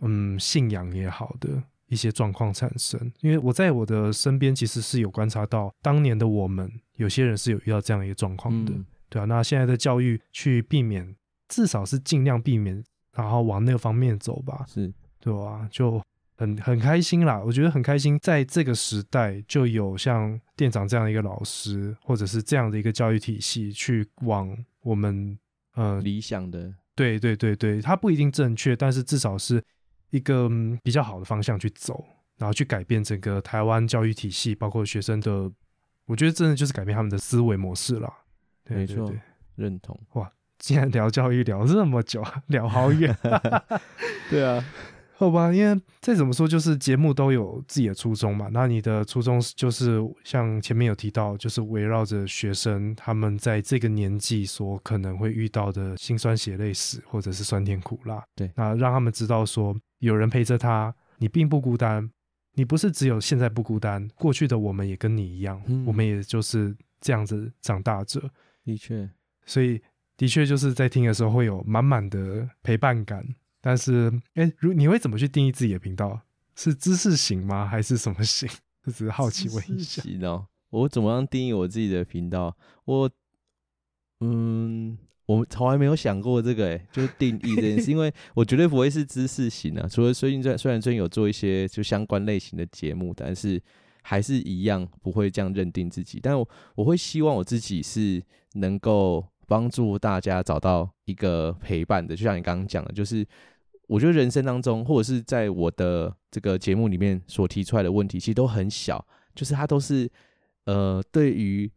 [0.00, 3.12] 嗯信仰也好的一些状况产生。
[3.20, 9.24] 因为我在我的身边其实是有观察到，当年的我们有些人是有遇到这样一个状况的，嗯对啊。
[9.26, 11.14] 那现在的教育去避免，
[11.48, 12.82] 至少是尽量避免，
[13.14, 14.64] 然后往那个方面走吧。
[14.68, 16.02] 是，对啊、就
[16.36, 25.38] 很很开心啦，我觉得很开心，在这个时代就有像店长这样的一个老师，或者是这样的一个教育体系，去往我们
[25.74, 29.62] 呃，理想的，对对对对，它不一定正确，但是至少是
[30.10, 32.04] 一个、嗯比较好的方向去走，
[32.38, 35.50] 然后去改变整个台湾教育体系，包括学生的，
[36.06, 38.12] 我觉得真的就是改变他们的思维模式啦。
[38.64, 39.20] 对没错对对，
[39.56, 39.98] 认同。
[40.62, 43.14] 既然聊教育聊这么久，聊好远。
[44.30, 44.64] 对啊，
[45.16, 48.48] 好吧，因为再怎么说，就是节目都有自己的初衷嘛。
[48.52, 58.24] 那你的初衷就是像前面有提到，就是围绕着学生他们在这个年纪所可能会遇到的辛酸血泪史，或者是酸甜苦辣。
[58.36, 62.08] 对那让他们知道说，有人陪着他，你并不孤单，
[62.54, 68.22] 你不是只有现在不孤单，过去的我们也跟你一样，嗯我们也就是这样子长大着。
[68.64, 69.10] 的确，
[69.44, 69.82] 所以
[70.22, 73.26] 的确就是在听的时候会有满满的陪伴感。
[73.60, 76.20] 但是，哎，如你会怎么去定义自己的频道？
[76.54, 77.66] 是知识型吗？
[77.66, 78.48] 还是什么型？
[78.86, 80.00] 就只是好奇问一下。
[80.00, 82.56] 行哦，我怎么样定义我自己的频道？
[82.84, 83.10] 我，
[84.20, 84.96] 嗯，
[85.26, 89.88] 我从来没有想过这个，哎，就是定义这件事，因为我绝对不会是知识型啊。
[89.88, 93.60] 除了最近在，虽然最近有做一些就相关类型的节目，但是
[94.02, 96.20] 还是一样不会这样认定自己。
[96.22, 103.26] 但我我会希望我自己是能够帮助大家找到一个陪伴的，就像你刚刚讲的，就是
[103.88, 110.10] 我觉得人生当中，或者是在我的这个节目里面所提出来的问题，其实都很小，就是它都是
[110.64, 111.70] 呃，对于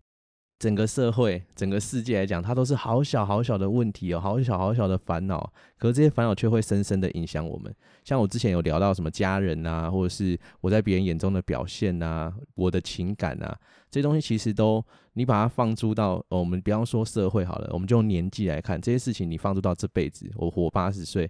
[0.57, 5.51] 整个社会、整个世界来讲，它都是好小好小的问题哦，好小好小的烦恼。
[5.77, 7.73] 可是这些烦恼却会深深的影响我们。
[8.03, 13.57] 像我之前有聊到什么家人啊，或者是我在别人眼中的表现啊，我的情感啊，
[13.91, 14.83] 这些东西其实都
[15.13, 21.29] 你把它放诸到、哦我们比方说社会好了，我们就用年纪来看，这些事情你放诸到这辈子，我活八十岁，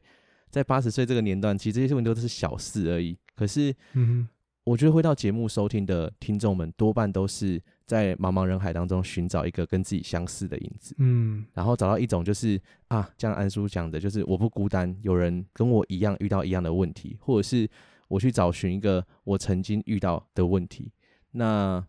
[0.52, 3.18] 在八十岁这个年段，其实这些问题都是小事而已。
[3.36, 4.28] 可是嗯
[4.66, 17.70] 我觉得会到节目收听的听众们，多半都是在茫茫人海当中寻找一个跟自己相似的影子，嗯然后找到一种就是啊，像安叔讲的，就是我不孤单，有人跟我一样遇到一样的问题，或者是
[18.08, 20.92] 我去找寻一个我曾经遇到的问题。
[21.32, 21.86] 那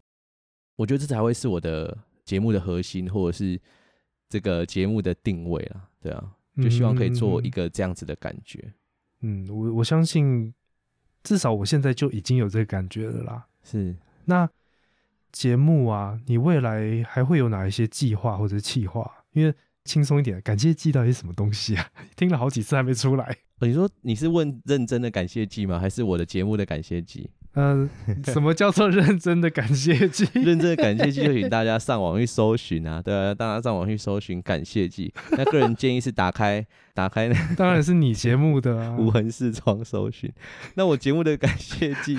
[0.77, 3.59] 我觉得这才会是我的节目的核心，或者是
[4.29, 5.89] 这个节目的定位啦。
[6.01, 8.75] 对啊，就希望可以做一个这样子的感觉。
[9.21, 10.53] 嗯，我我相信，
[11.23, 13.47] 至少我现在就已经有这个感觉了啦。
[13.63, 14.49] 是，那
[15.37, 19.07] 节目啊，你未来还会有哪一些计划或者计划？
[19.35, 19.53] 因为
[19.85, 21.87] 轻松一点，感谢祭到底是什么东西啊？
[22.17, 23.37] 听了好几次还没出来。
[23.59, 25.79] 呃你说你是问认真的感谢祭吗？
[25.79, 27.29] 还是我的节目的感谢祭？
[27.53, 27.89] 嗯、
[28.25, 30.27] 什么叫做认真的感谢祭？
[30.41, 35.13] 认真的感谢祭，就请大家上网去搜寻啊，对啊，大家上网去搜寻感谢祭。
[35.33, 38.97] 那个人建议是打开 打开那当然是你节目的啊。
[38.99, 40.33] 无痕视窗搜寻。
[40.75, 42.19] 那我节目的感谢祭，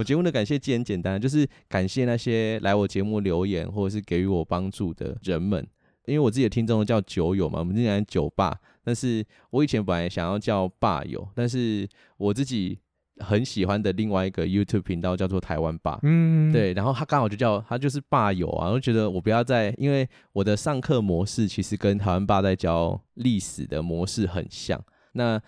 [0.00, 5.66] 我节目的感谢既很简单，就是感谢那些来我节目留言或者是给予我帮助的人们。
[6.06, 11.86] 因为我自己的听众都叫酒友嘛，我们之前酒吧，但是我以前本来想要叫霸友，但是
[12.16, 12.78] 我自己
[13.18, 24.82] 很喜欢的另外一个 YouTube 频道叫做台湾霸，嗯，对，然后他刚好就叫他就是霸友啊，我就觉得我不要再，因为我的上课模式其实跟台湾霸在教历史的模式很像。
[25.12, 25.40] 那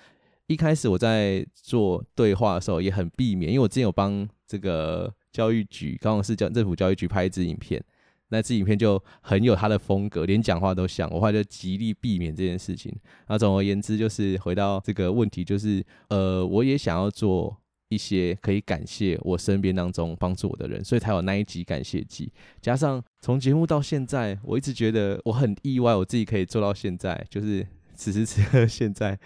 [0.48, 7.82] 一开始我在做对话的时候也很避免，因为我之前有帮这个教育局，刚好是教政府教育局拍一支影片，
[8.28, 12.94] 那支影片就很有他的风格，连讲话都像，我后来就极力避免这件事情。
[13.28, 17.56] 那总而言之，就是回到这个问题，就是呃，我也想要做。
[17.92, 22.32] 一些可以感谢我身边当中帮助我的人，所以才有那一集感谢季。
[22.58, 29.18] 加上从节目到现在，我一直觉得我很意外，我自己可以做到现在，就是此时此刻现在，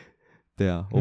[0.57, 1.01] 对啊，我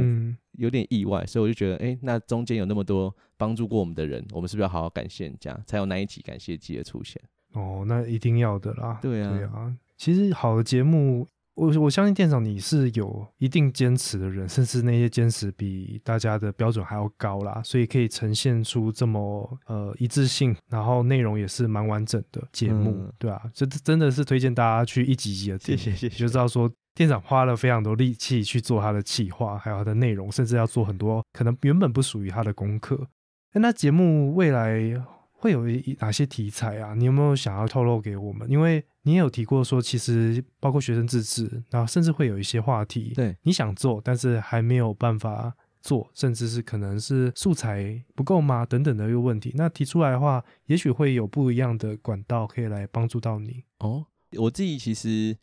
[0.57, 7.21] 有点意外，所以我就觉得，哎，那中间有那么多帮助过我们的人，我们是不是要好好感谢人家，才有那一集感谢季的出现？
[7.53, 8.99] 哦，那一定要的啦。
[9.01, 11.27] 对啊，对啊，其实好的节目。
[11.55, 33.07] 我我相信店长你是有一定坚持的人，甚至那些坚持比大家的标准还要高啦，所以可以呈现出这么呃一致性，然后内容也是蛮完整的节目，对啊，这真的是推荐大家去一集集的听，谢谢谢谢，就知道说店长花了非常多力气去做他的企划，还有他的内容，甚至要做很多可能原本不属于他的功课。
[33.51, 34.81] 那节目未来
[35.31, 35.65] 会有
[35.99, 36.93] 哪些题材啊？
[36.93, 38.49] 你有没有想要透露给我们？
[38.49, 48.65] 因为你也有提过说，其实包括学生自治，然后甚至会有一些话题，对，你想做，但是还没有办法做，甚至是可能是素材不够吗？
[48.65, 49.53] 等等的一个问题。
[49.55, 53.63] 那提出来的话，也许会有不一样的管道可以来帮助到你。
[53.79, 54.05] 哦，
[54.37, 55.37] 我自己其实，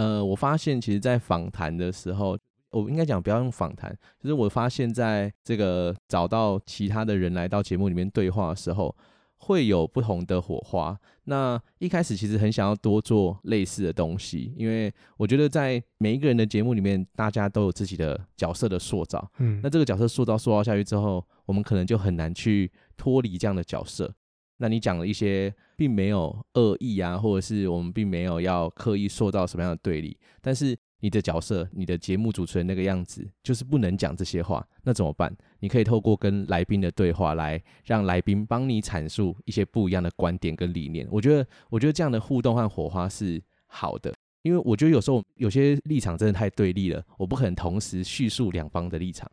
[0.00, 2.38] 呃，我发现其实，在访谈的时候，
[2.70, 8.96] 我应该讲不要用访谈，就是我发现在这个找到其他的人来到节目里面对话的时候。
[9.42, 10.94] 会有不同的火花。
[11.24, 19.30] 那一开始其实很想要多做类似的东西，因为我觉得在每一个人的节目里面，大家都有自己的角色的塑造。
[19.38, 24.12] 嗯，那这个角色塑造塑造下去之后，我们可能就很难去脱离这样的角色。
[24.58, 25.50] 那你讲了一些
[25.80, 30.76] 并没有恶意啊，或者是我们并没有要刻意塑造什么样的对立，但是。
[31.02, 35.34] 你的角色，你的节目主持人那个样子，就是不能讲这些话，那怎么办？
[35.60, 41.08] 你可以透过跟来宾的对话，来让来宾帮你阐述一些不一样的观点跟理念。
[41.10, 49.26] 我觉得，我觉得这样的互动和火花是好的，因为我觉得有时候有些立场真的太对立了，我不可能同时叙述两方的立场，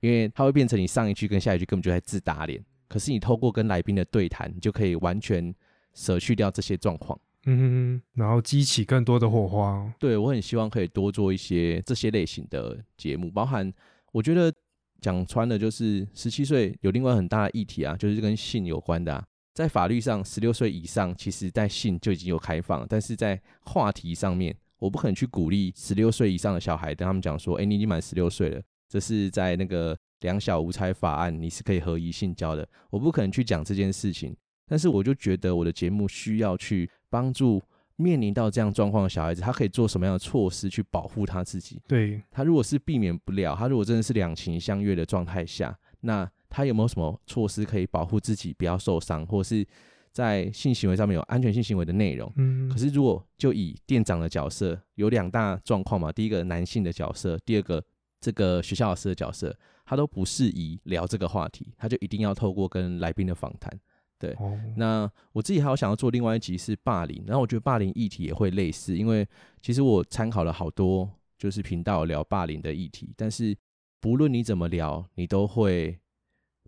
[0.00, 2.62] 因为它会变成你上一句跟下一句根本就在自打脸。
[2.88, 5.54] 可是你透过跟来宾的对谈，你就可以完全
[5.96, 7.18] 舍去掉这些状况。
[7.46, 9.92] 嗯，然后激起更多的火花。
[9.98, 13.72] 对我很希望可以多做一些这些类型的节目，包含
[14.12, 14.52] 我觉得
[15.00, 19.14] 讲穿了就是十七岁有另外很大的议题啊，就是跟性有关的。
[19.14, 19.24] 啊。
[19.54, 34.36] 在法律上，十六岁以上其实在性就已经有开放，但是在话题上面，我不可能去鼓励十六岁以上的小孩跟他们讲说：“哎，你已经满十六岁了，这是在那个两小无猜法案，你是可以合宜性交的。”我不可能去讲这件事情。
[34.66, 37.62] 但是我就觉得我的节目需要去帮助
[37.96, 41.80] 面临到这样状况的小孩子，他可以做什么样的措施去保护他自己？
[41.88, 49.66] 对他如果是避免不了，他如果真的是两情相悦的状态下，那他有没有什么措施可以保护自己不要受伤，或是
[50.12, 52.30] 在性行为上面有安全性行为的内容？
[52.36, 52.68] 嗯。
[52.68, 57.82] 可是如果就以店长的角色，有两大状况嘛，第一个男性的角色，第二个
[58.20, 63.72] 这个学校老师的角色，他都不适宜聊这个话题，他就一定要透过跟来宾的访谈。
[64.18, 64.36] 对，
[64.76, 69.26] 那我自己还有想要做另外一集是霸凌，然后我觉得霸凌议题也会类似，因为
[69.60, 73.56] 其实我参考了好多就是频道聊霸凌的议题，但是
[74.00, 75.98] 不论你怎么聊，你都会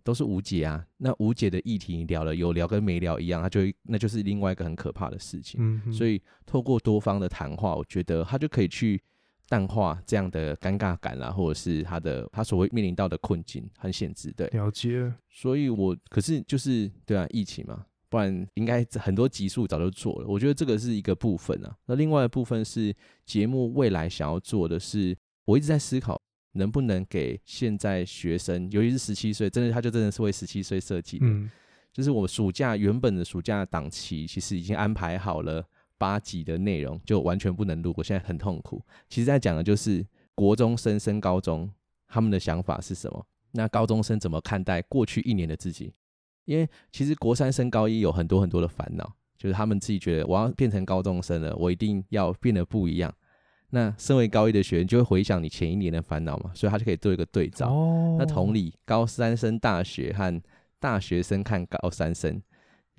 [0.03, 0.85] 都是无解啊。
[0.97, 5.59] 那无解的议题你聊了有聊跟没聊一样，它就那就是另外一个很可怕的事情。
[5.61, 9.01] 嗯，所以透过多方的谈话，我觉得他就可以去。
[9.49, 15.11] 淡化这样的尴尬感啦，或者是他的他所谓面临到的困境很限制，对，了解。
[15.27, 20.27] 所以我可是就是对啊，疫情嘛，不然应该很多集数早就做了。
[20.27, 21.75] 我觉得这个是一个部分啊。
[21.87, 22.95] 那另外一部分是
[23.25, 26.21] 节目未来想要做的是，我一直在思考
[26.51, 31.25] 能不能给现在学生，尤其是十七岁，真的他就真的是为十七岁设计的。
[31.25, 31.49] 嗯，
[31.91, 35.65] 就是我暑假原本的暑假档期其实已经安排好了。
[35.99, 38.81] 八集的内容就完全不能录，我现在很痛苦。
[39.07, 41.69] 其实在讲的就是国中生升高中，
[42.07, 43.23] 他们的想法是什么？
[43.51, 45.93] 那高中生怎么看待过去一年的自己？
[46.45, 53.13] 因为其实国三升高一有很多很多的烦恼，就是他们自己觉得我要变成高中生了，我一定要变得不一样。
[53.71, 57.69] 那身为高一的学员就会回想你前一年的烦恼嘛，所以他就可以做一个对照。
[58.17, 60.41] 那同理，高三升大学和
[60.79, 62.41] 大学生看高三生。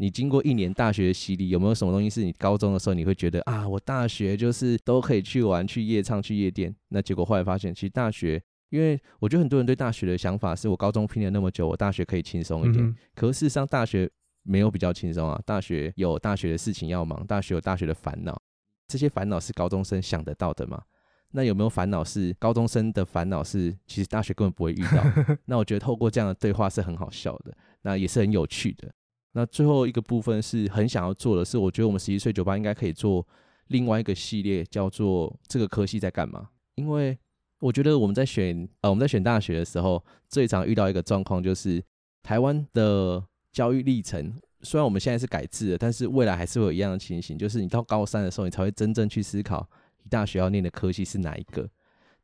[0.01, 6.75] 你经过一年大学的洗礼，有没有什么东西是你高中的时候你会觉得啊，我大学就是都可以去玩、去夜唱、去夜店？
[6.89, 12.97] 那结果后来发现，其实大学，因为我觉得很多人对大学的想法是我高中拼了那么久，我大学可以轻松一点。
[13.15, 14.11] 可是事实上，大学
[14.43, 18.41] 没有比较轻松啊，大学有大学的事情要忙，大学有大学的烦恼，
[18.89, 20.81] 这些烦恼是高中生想得到的吗？
[21.33, 25.05] 那有没有烦恼是高中生的烦恼是其实大学根本不会遇到？
[25.45, 28.91] 那我觉得透过这样的对话是很好笑的，那也是很有趣的。
[29.33, 33.27] 那最后一个部分是很想要做的是，我觉得我们十一岁酒吧应该可以做
[33.69, 36.49] 另外一个系列，叫做这个科系在干嘛？
[36.75, 37.17] 因为
[37.61, 41.83] 我觉得我们在选呃我们在选大学的时候，最常遇到一个状况就是
[42.23, 43.23] 台湾的
[43.53, 49.69] 教育历程，虽然我们现在是改制了，但是未来还是会有一样的情形，就是你到高三的时候，你才会真正去思考
[50.03, 51.69] 你大学要念的科系是哪一个。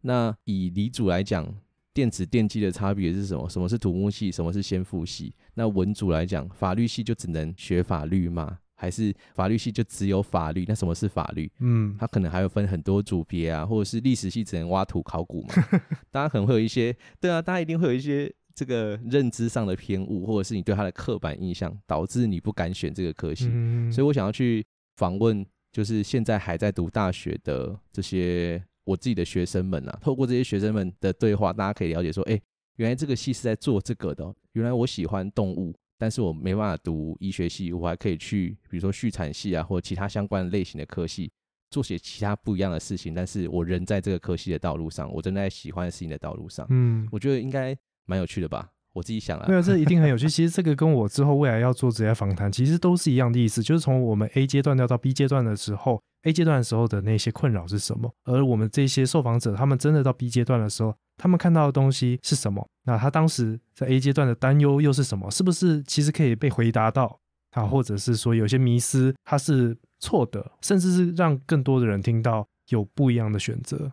[0.01, 1.47] 那以理组来讲，
[1.93, 3.49] 电子电机的差别是什么？
[3.49, 4.33] 什么是土木系？
[4.33, 5.35] 什么是先复系？
[5.59, 8.59] 那文组来讲，法律系就只能学法律吗？
[8.79, 10.67] 还是法律系就只有法律？
[10.69, 11.51] 那什么是法律？
[11.61, 15.55] 嗯，它可能还有分很多组别啊，或者是历史系只能挖土考古嘛？
[16.13, 23.49] 大家可能会有一些，对啊，大家一定会有一些这个认知上的偏误，或者是你对他的刻板印象，导致你不敢选这个科系。
[23.51, 24.63] 嗯所以我想要去
[24.97, 32.39] 访问，就是现在还在读大学的这些我自己的学生们啊，透过这些学生们的对话，大家可以了解说，哎、
[32.77, 41.31] 原来这个系是在做这个的哦、原来我喜欢动物，但是我没办法读医学系，我还可以去比如说畜产系啊，或者其他相关类型的科系。
[41.69, 47.77] 做些其他不一样的事情，但是我仍在这个科系的道路上，我正在喜欢的事情的道路上，嗯，我觉得应该
[48.07, 48.71] 蛮有趣的吧。
[48.97, 50.27] 我自己想啊没，有，这一定很有趣。
[50.31, 62.67] 其实这个跟我之后未来要做职业访谈，其实都是一样的意思，就是从我们 A 阶段掉到 B 阶段的时候，A 阶段的时候的那些困扰是什么，而我们这些受访者他们真的到 B 阶段的时候，他们看到的东西是什么？
[62.85, 65.31] 那他当时在 A 阶段的担忧又是什么？
[65.31, 67.21] 是不是其实可以被回答到？
[67.51, 73.91] 啊，或者是说有些迷失它是错的，甚至是让更多的人听到有不一样的选择。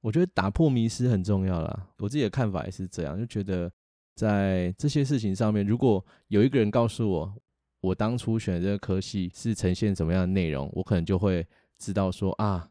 [0.00, 1.86] 我觉得打破迷失很重要啦。
[1.98, 3.70] 我自己的看法也是这样，就觉得
[4.14, 7.34] 在这些事情上面，如果有一个人告诉我，
[7.80, 11.46] 我当初选这个科系是呈现什么样的内容，我可能就会
[11.78, 12.68] 知道说啊，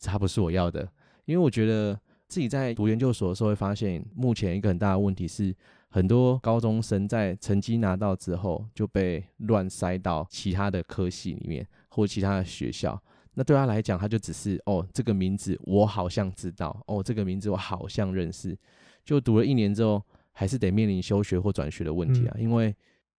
[0.00, 0.88] 它不是我要的。
[1.24, 5.54] 因为我觉得自己在读研究所的时候，会发现目前一个很大的问题是，
[5.90, 13.00] 很多高中生在成绩拿到之后就被乱塞到其他的科系里面或其他的学校。
[13.34, 18.58] 那对他来讲，他就只是哦，这个名字我好像知道，哦，这个名字我好像认识。
[19.04, 20.02] 就读了一年之后，
[20.32, 22.74] 还是得面临休学或转学的问题啊，因为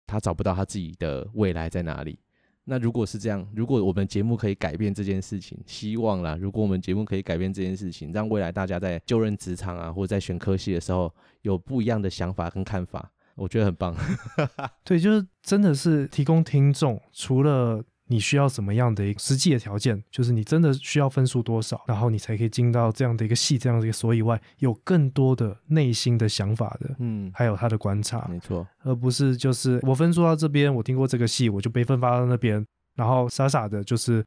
[0.05, 2.19] 他找不到他自己的未来在哪里。
[2.65, 13.93] 那如果是这样，如果我们节目可以改变这件事情，希望啦，如果我们节目可以改变这件事情，让未来大家在就任职场啊，或者在选科系的时候有不一样的想法跟看法，我觉得很棒。
[14.85, 34.23] 对，就是真的是提供听众，除了你需要什么样的一个实际的条件，就是你真的需要分数多少，然后你才可以进到这样的一个系，这样的一个所以外，有更多的内心的想法的，嗯，还有他的观察，没错，而不是就是我分数到这边，我听过这个戏，我就被分发到那边，然后傻傻的，就是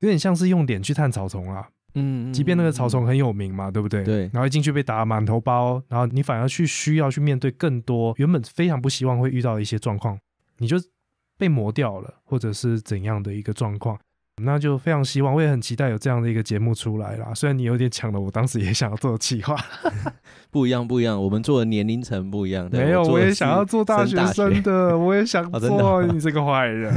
[0.00, 1.68] 有点像是用脸去探草丛啊。
[1.94, 4.04] 嗯，即便那个草丛嗯很有名嘛，对不对？
[4.04, 10.18] 对然后一进去被打满头包，然后你反而去需要去面对更多原本非常不希望会遇到的一些状况，
[10.58, 10.76] 你就
[11.38, 13.98] 被磨掉了，或者是怎样的一个状况。
[14.40, 17.34] 那就非常希望，我也很期待有这样的一个节目出来啦。
[17.34, 19.56] 虽然你有点抢了，我当时也想要做企划，
[20.52, 22.70] 不一样，不一样，我们做的年龄层不一样。
[22.70, 26.94] 对没有，我也想要做大学生的，我也想 做，哦你这个坏人。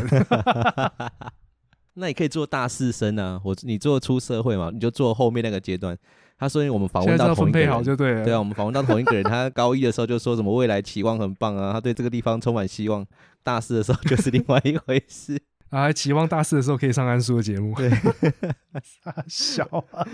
[1.96, 5.98] 那你可以做大四生啊，我你做出社会嘛，你就做后面那个阶段。
[6.38, 8.24] 他说我们访问到同一个分配好人，就对了。
[8.24, 13.04] 对啊，我们访问到同一个人，他高一的时候就说什么未来期望很棒啊，他对这个地方充满希望。
[13.44, 15.42] 大四的时候就是另外一回事。
[15.70, 17.74] 啊，还期望大四的时候可以上安叔的节目。
[17.76, 17.90] 对，
[18.84, 20.06] 傻笑啊！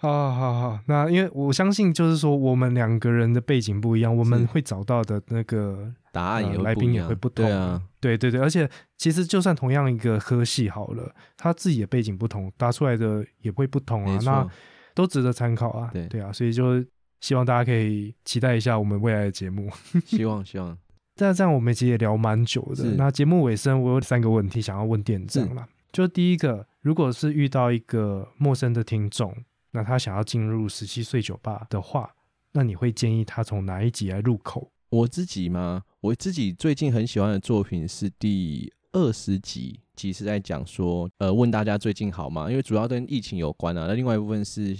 [0.00, 7.44] 好好好，那因为我相信，就是说我们两个人的背景不一样，我们是会找到的那个答案也呃来宾也会不同。
[7.44, 14.20] 对啊，，对对对，而且其实就算同样一个科系好了，他自己的背景不同，答出来的也会不同啊。
[14.22, 14.48] 那，
[14.94, 15.90] 都值得参考啊。
[15.92, 16.80] 对对啊，所以就
[17.20, 19.68] 希望大家可以期待一下我们未来的节目。
[20.06, 20.78] 希 望希望，
[21.18, 22.84] 那这样我们其实也聊蛮久的。
[22.96, 25.68] 那节目尾声，我有三个问题想要问店长啦。
[25.92, 29.34] 就第一个，如果是遇到一个陌生的听众，
[29.72, 32.14] 那他想要进入十七岁酒吧的话，
[32.52, 34.70] 那你会建议他从哪一集来入口？
[34.90, 42.50] 我自己嘛，我自己最近很喜欢的作品是第二十集，其实在讲说，呃，问大家最近好吗？
[42.50, 43.86] 因为主要跟疫情有关啊。
[43.86, 44.76] 那另外一部分是，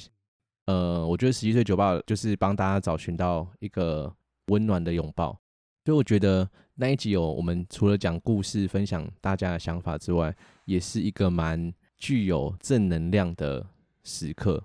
[0.67, 4.15] 呃，我觉得十七岁酒吧就是帮大家找寻到一个
[4.47, 5.39] 温暖的拥抱。
[5.89, 10.37] 所以我觉得那一集有我们除了讲故事、分享大家的想法之外，
[10.67, 13.67] 也是一个蛮具有正能量的
[14.05, 14.63] 时刻。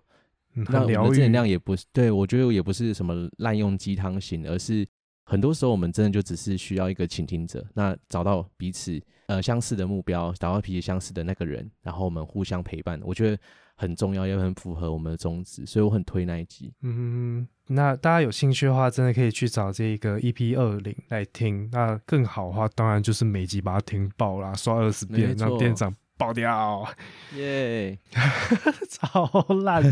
[0.56, 1.32] 嗯，那我们的正能。
[1.32, 4.86] 量也不是对我觉得也不是什么滥用鸡汤型，而是
[5.24, 13.42] 很多时候我们真的就只是需要一个倾听者，那找到彼此呃相似的目标，找到彼此相似的那个人，然后我们互相陪伴，我觉得
[13.76, 16.74] 很重要，也很符合我们的宗旨，所以我很推那一集。
[16.82, 21.68] 嗯，那大家有兴趣的话，真的可以去找这个 EP 二零来听。
[21.72, 26.88] 那更好的话，当然就是每集把它听爆啦，刷二十遍让店长爆掉，
[27.36, 27.98] 耶、
[28.90, 29.28] 超
[29.64, 29.84] 烂。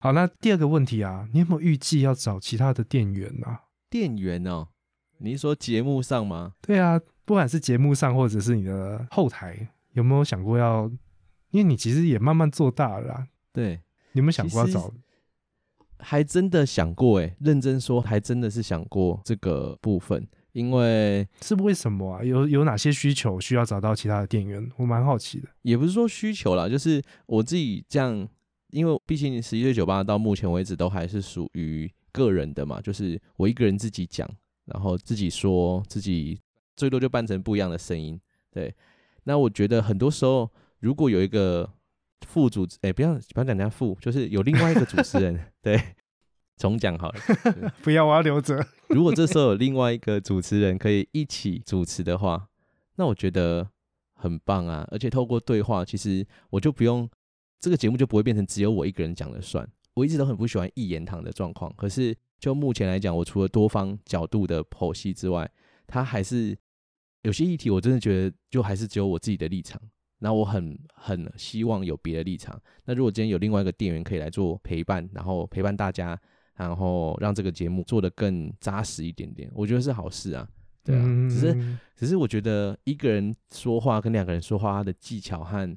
[0.00, 3.62] 好，那第二个问题啊，你有没有预计要找其他的店员啊？
[3.88, 4.68] 店员哦，
[5.18, 6.54] 你是说节目上吗？
[6.60, 10.90] 对啊，不管是节目上或者是你的后台，有没有想过要？
[11.50, 13.80] 因为你其实也慢慢做大了，对，
[14.12, 14.92] 你有没有想过要找？
[16.00, 22.22] 还真的想过哎，认真说，还真的是想过这个部分，因为是为什么啊？
[22.22, 24.70] 有有哪些需求需要找到其他的店员？
[24.76, 25.48] 我蛮好奇的。
[25.62, 28.28] 也不是说需求啦，就是我自己这样，
[28.70, 34.28] 因为毕竟十一岁酒吧到目前为止都还是属于个人的嘛，就是我一个人自己讲，
[34.66, 36.40] 然后自己说自己
[36.76, 38.20] 最多就扮成不一样的声音。
[38.52, 38.72] 对，
[39.24, 40.48] 那我觉得很多时候
[40.80, 41.70] 如果有一个。
[42.26, 45.80] 副主持，哎，不要不要讲人家副，就是有另外一个主持人， 对，
[46.56, 47.20] 重讲好了，
[47.80, 48.58] 不要，我要留着。
[48.88, 52.48] 如果这时候有另外一个主持人可以一起主持的话，
[52.96, 53.70] 那我觉得
[54.14, 54.86] 很棒啊！
[54.90, 57.08] 而且透过对话，其实我就不用
[57.60, 59.66] 这个节目就不会变成只有我一个人讲了算。
[59.94, 65.48] 我一直都很不喜欢一言堂的状况，可是就目前来讲，我除了多方角度的剖析之外，
[65.86, 66.58] 他还是
[67.22, 69.80] 有些议题，我真的觉得就还是只有我自己的立场。
[70.18, 72.60] 那我很很希望有别的立场。
[72.84, 76.18] 那如果今天有另外一个店员可以来做陪伴，然后陪伴大家，
[76.54, 80.48] 然后让这个节目做得更扎实一点点，我觉得是好事啊。
[80.84, 85.76] 对啊，只是只是我觉得一个人说话跟两个人说话，他的技巧和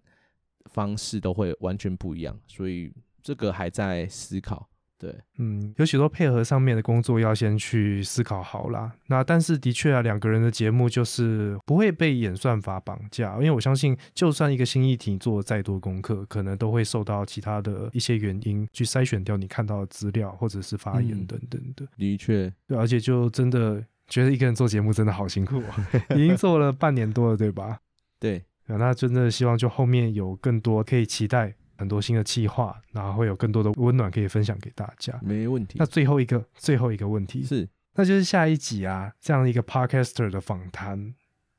[0.65, 4.69] 方式都会完全不一样，所以这个还在思考。
[5.01, 8.91] 对，嗯，有许多配合上面的工作要先去思考好啦。
[9.07, 21.87] 那但是的确啊，两个人的节目就是不会被演算法绑架，因为我相信，就算一个新议题做再多功课，可能都会受到其他的一些原因去筛选掉你看到的资料或者是发言等等的。
[21.97, 27.79] 的确，对，而且就真的觉得一个人做节目真的好辛苦啊， 已经做了半年多了，对吧？
[28.19, 31.55] 对，那真的希望就后面有更多可以期待。
[31.81, 35.19] 很多新的计划，然后会有更多的温暖可以分享给大家。
[35.23, 35.77] 没问题。
[35.79, 41.15] 那最后一个，最后一个问题是，那就是下一集啊，这样一个 podcaster 的访谈，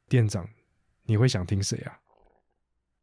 [0.08, 0.48] 店长，
[1.06, 1.98] 你会想听谁啊？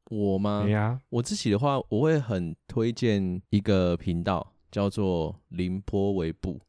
[0.06, 0.62] 我吗？
[0.64, 6.62] 对呀，我自己的话，我会很推荐一个频道，叫做凌波微步。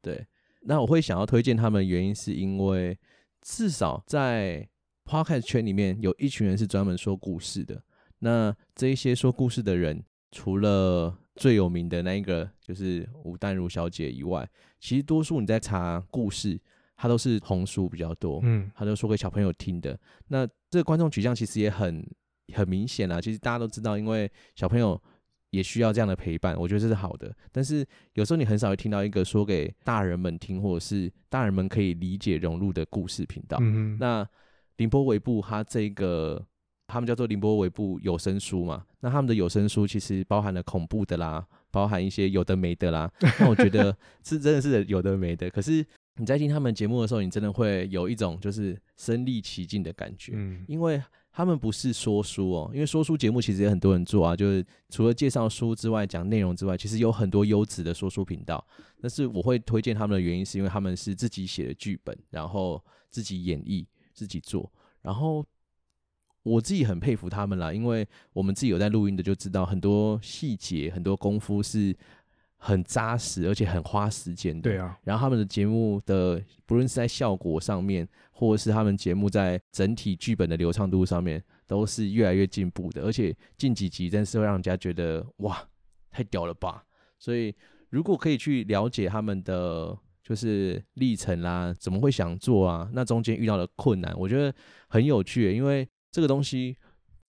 [0.00, 0.24] 对，
[0.60, 2.96] 那我会想要推荐他们，原因是因为
[3.42, 4.68] 至少在
[5.04, 7.82] podcast 圈里面，有一群人是专门说故事的。
[8.20, 10.02] 那这一些说故事的人，
[10.32, 14.48] 除了最有名的那一个就是吴淡如小姐以外，
[14.80, 16.58] 其实多数你在查故事，
[16.96, 19.98] 它都是红书比较多，嗯，他都说给小朋友听的。
[20.28, 22.02] 那这个观众取向其实也很
[22.54, 24.98] 很明显啦，其实大家都知道，因为小朋友
[25.50, 27.30] 也需要这样的陪伴，我觉得这是好的。
[27.52, 33.58] 但是有时候你很少会听到一个说给大人们听，或者是大人们可以理解融入的故事频道。
[33.60, 34.26] 嗯那
[34.78, 36.46] 凌波微步他这个。
[36.86, 38.84] 他们叫做凌波微步有声书嘛？
[39.00, 43.10] 那他们的有声书其实包含了恐怖的啦，包含一些有的没的啦。
[43.40, 45.50] 那我觉得 是真的是有的没的。
[45.50, 45.84] 可是
[46.16, 50.32] 你在听他们节目的时候，你真的会有一种就是身临其境的感觉。
[50.34, 58.64] 嗯，因为他们不是说书哦，因为说书节目其实也很多人做啊，就是除了介绍书之外，讲内容之外，其实有很多优质的说书频道。
[59.00, 63.84] 但是我会推荐他们的原因，是因为他们是自己写的剧本，然后自己演绎，
[64.14, 64.72] 自己做，
[65.02, 65.44] 然后。
[66.46, 71.92] 我自己很佩服他们啦，因为我们自己有在录音的，就知道很多细节、很多功夫是
[72.56, 74.62] 很扎实，而且很花时间的。
[74.62, 74.96] 对啊。
[75.02, 83.02] 然后他们的节目的，不论是在效果上面，或者是他们节目在整体剧本的流畅度上面，都是越来越进步的。
[83.02, 85.60] 而且近几集真是会让人家觉得哇，
[86.12, 86.84] 太屌了吧！
[87.18, 87.52] 所以
[87.90, 92.88] 如果可以去了解他们的就是历程啦，怎么会想做啊？
[92.92, 94.54] 那中间遇到的困难，我觉得
[94.86, 95.88] 很有趣，因为。
[96.16, 96.78] 这个东西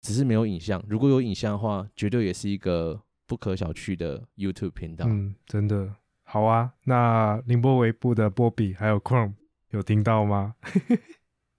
[0.02, 5.06] 只是没有影像，如果有影像的话，绝对也是一个不可小觑的 YouTube 频道。
[5.08, 5.90] 嗯，真的
[6.24, 6.74] 好啊。
[6.84, 9.36] 那宁波维布的波比还有 Chrome
[9.70, 10.56] 有听到吗？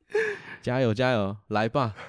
[0.61, 1.95] 加油加油，来吧！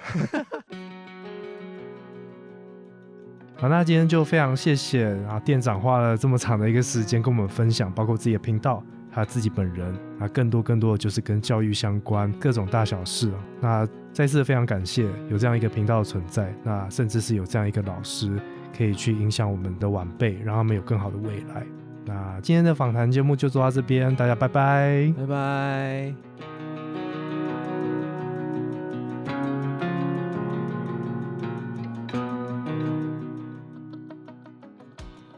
[3.55, 8.83] 好，那今天就非常谢谢啊店长花了这么长的一个时间跟我们分享，包括自己的频道。
[9.13, 13.45] 他自己本人啊，更多更多的就是跟教育相关各种大小事啊。
[13.61, 18.39] 那再次非常感谢有这样一个频道的存在，那甚至是有这样一个老师
[18.75, 21.67] 可以去影响我们的晚辈，让他们有更好的未来。
[22.05, 26.13] 那今天的访谈节目就做到这边，大家拜拜，拜拜。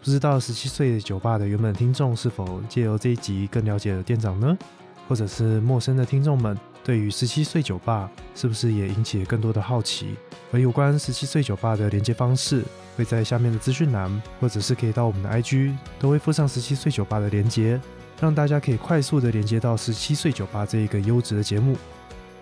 [0.04, 4.56] 不知道十七岁酒吧的原本听众是否借由这一集更了解了店长呢？
[5.08, 6.56] 或者是陌生的听众们
[6.88, 10.16] 对于十七岁酒吧是不是也引起更多的好奇？
[10.54, 12.64] 而有关十七岁酒吧的连接方式
[12.96, 14.10] 会在下面的资讯栏，
[14.40, 17.78] 或者是可以到我们的 IG，都会附上十七岁酒吧的连接。
[18.22, 21.76] 让大家可以快速的连接到十七岁酒吧这一个优质的节目。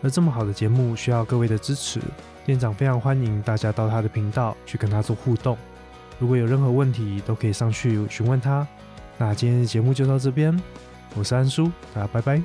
[0.03, 1.99] 而这么好的节目需要各位的支持，
[2.45, 5.57] 店长非常欢迎大家到他的频道去跟他做互动。
[6.19, 8.65] 如果有任何问题，都可以上去询问他。
[9.17, 10.55] 那今天的节目就到这边，
[11.15, 12.39] 我是安叔，大家拜拜。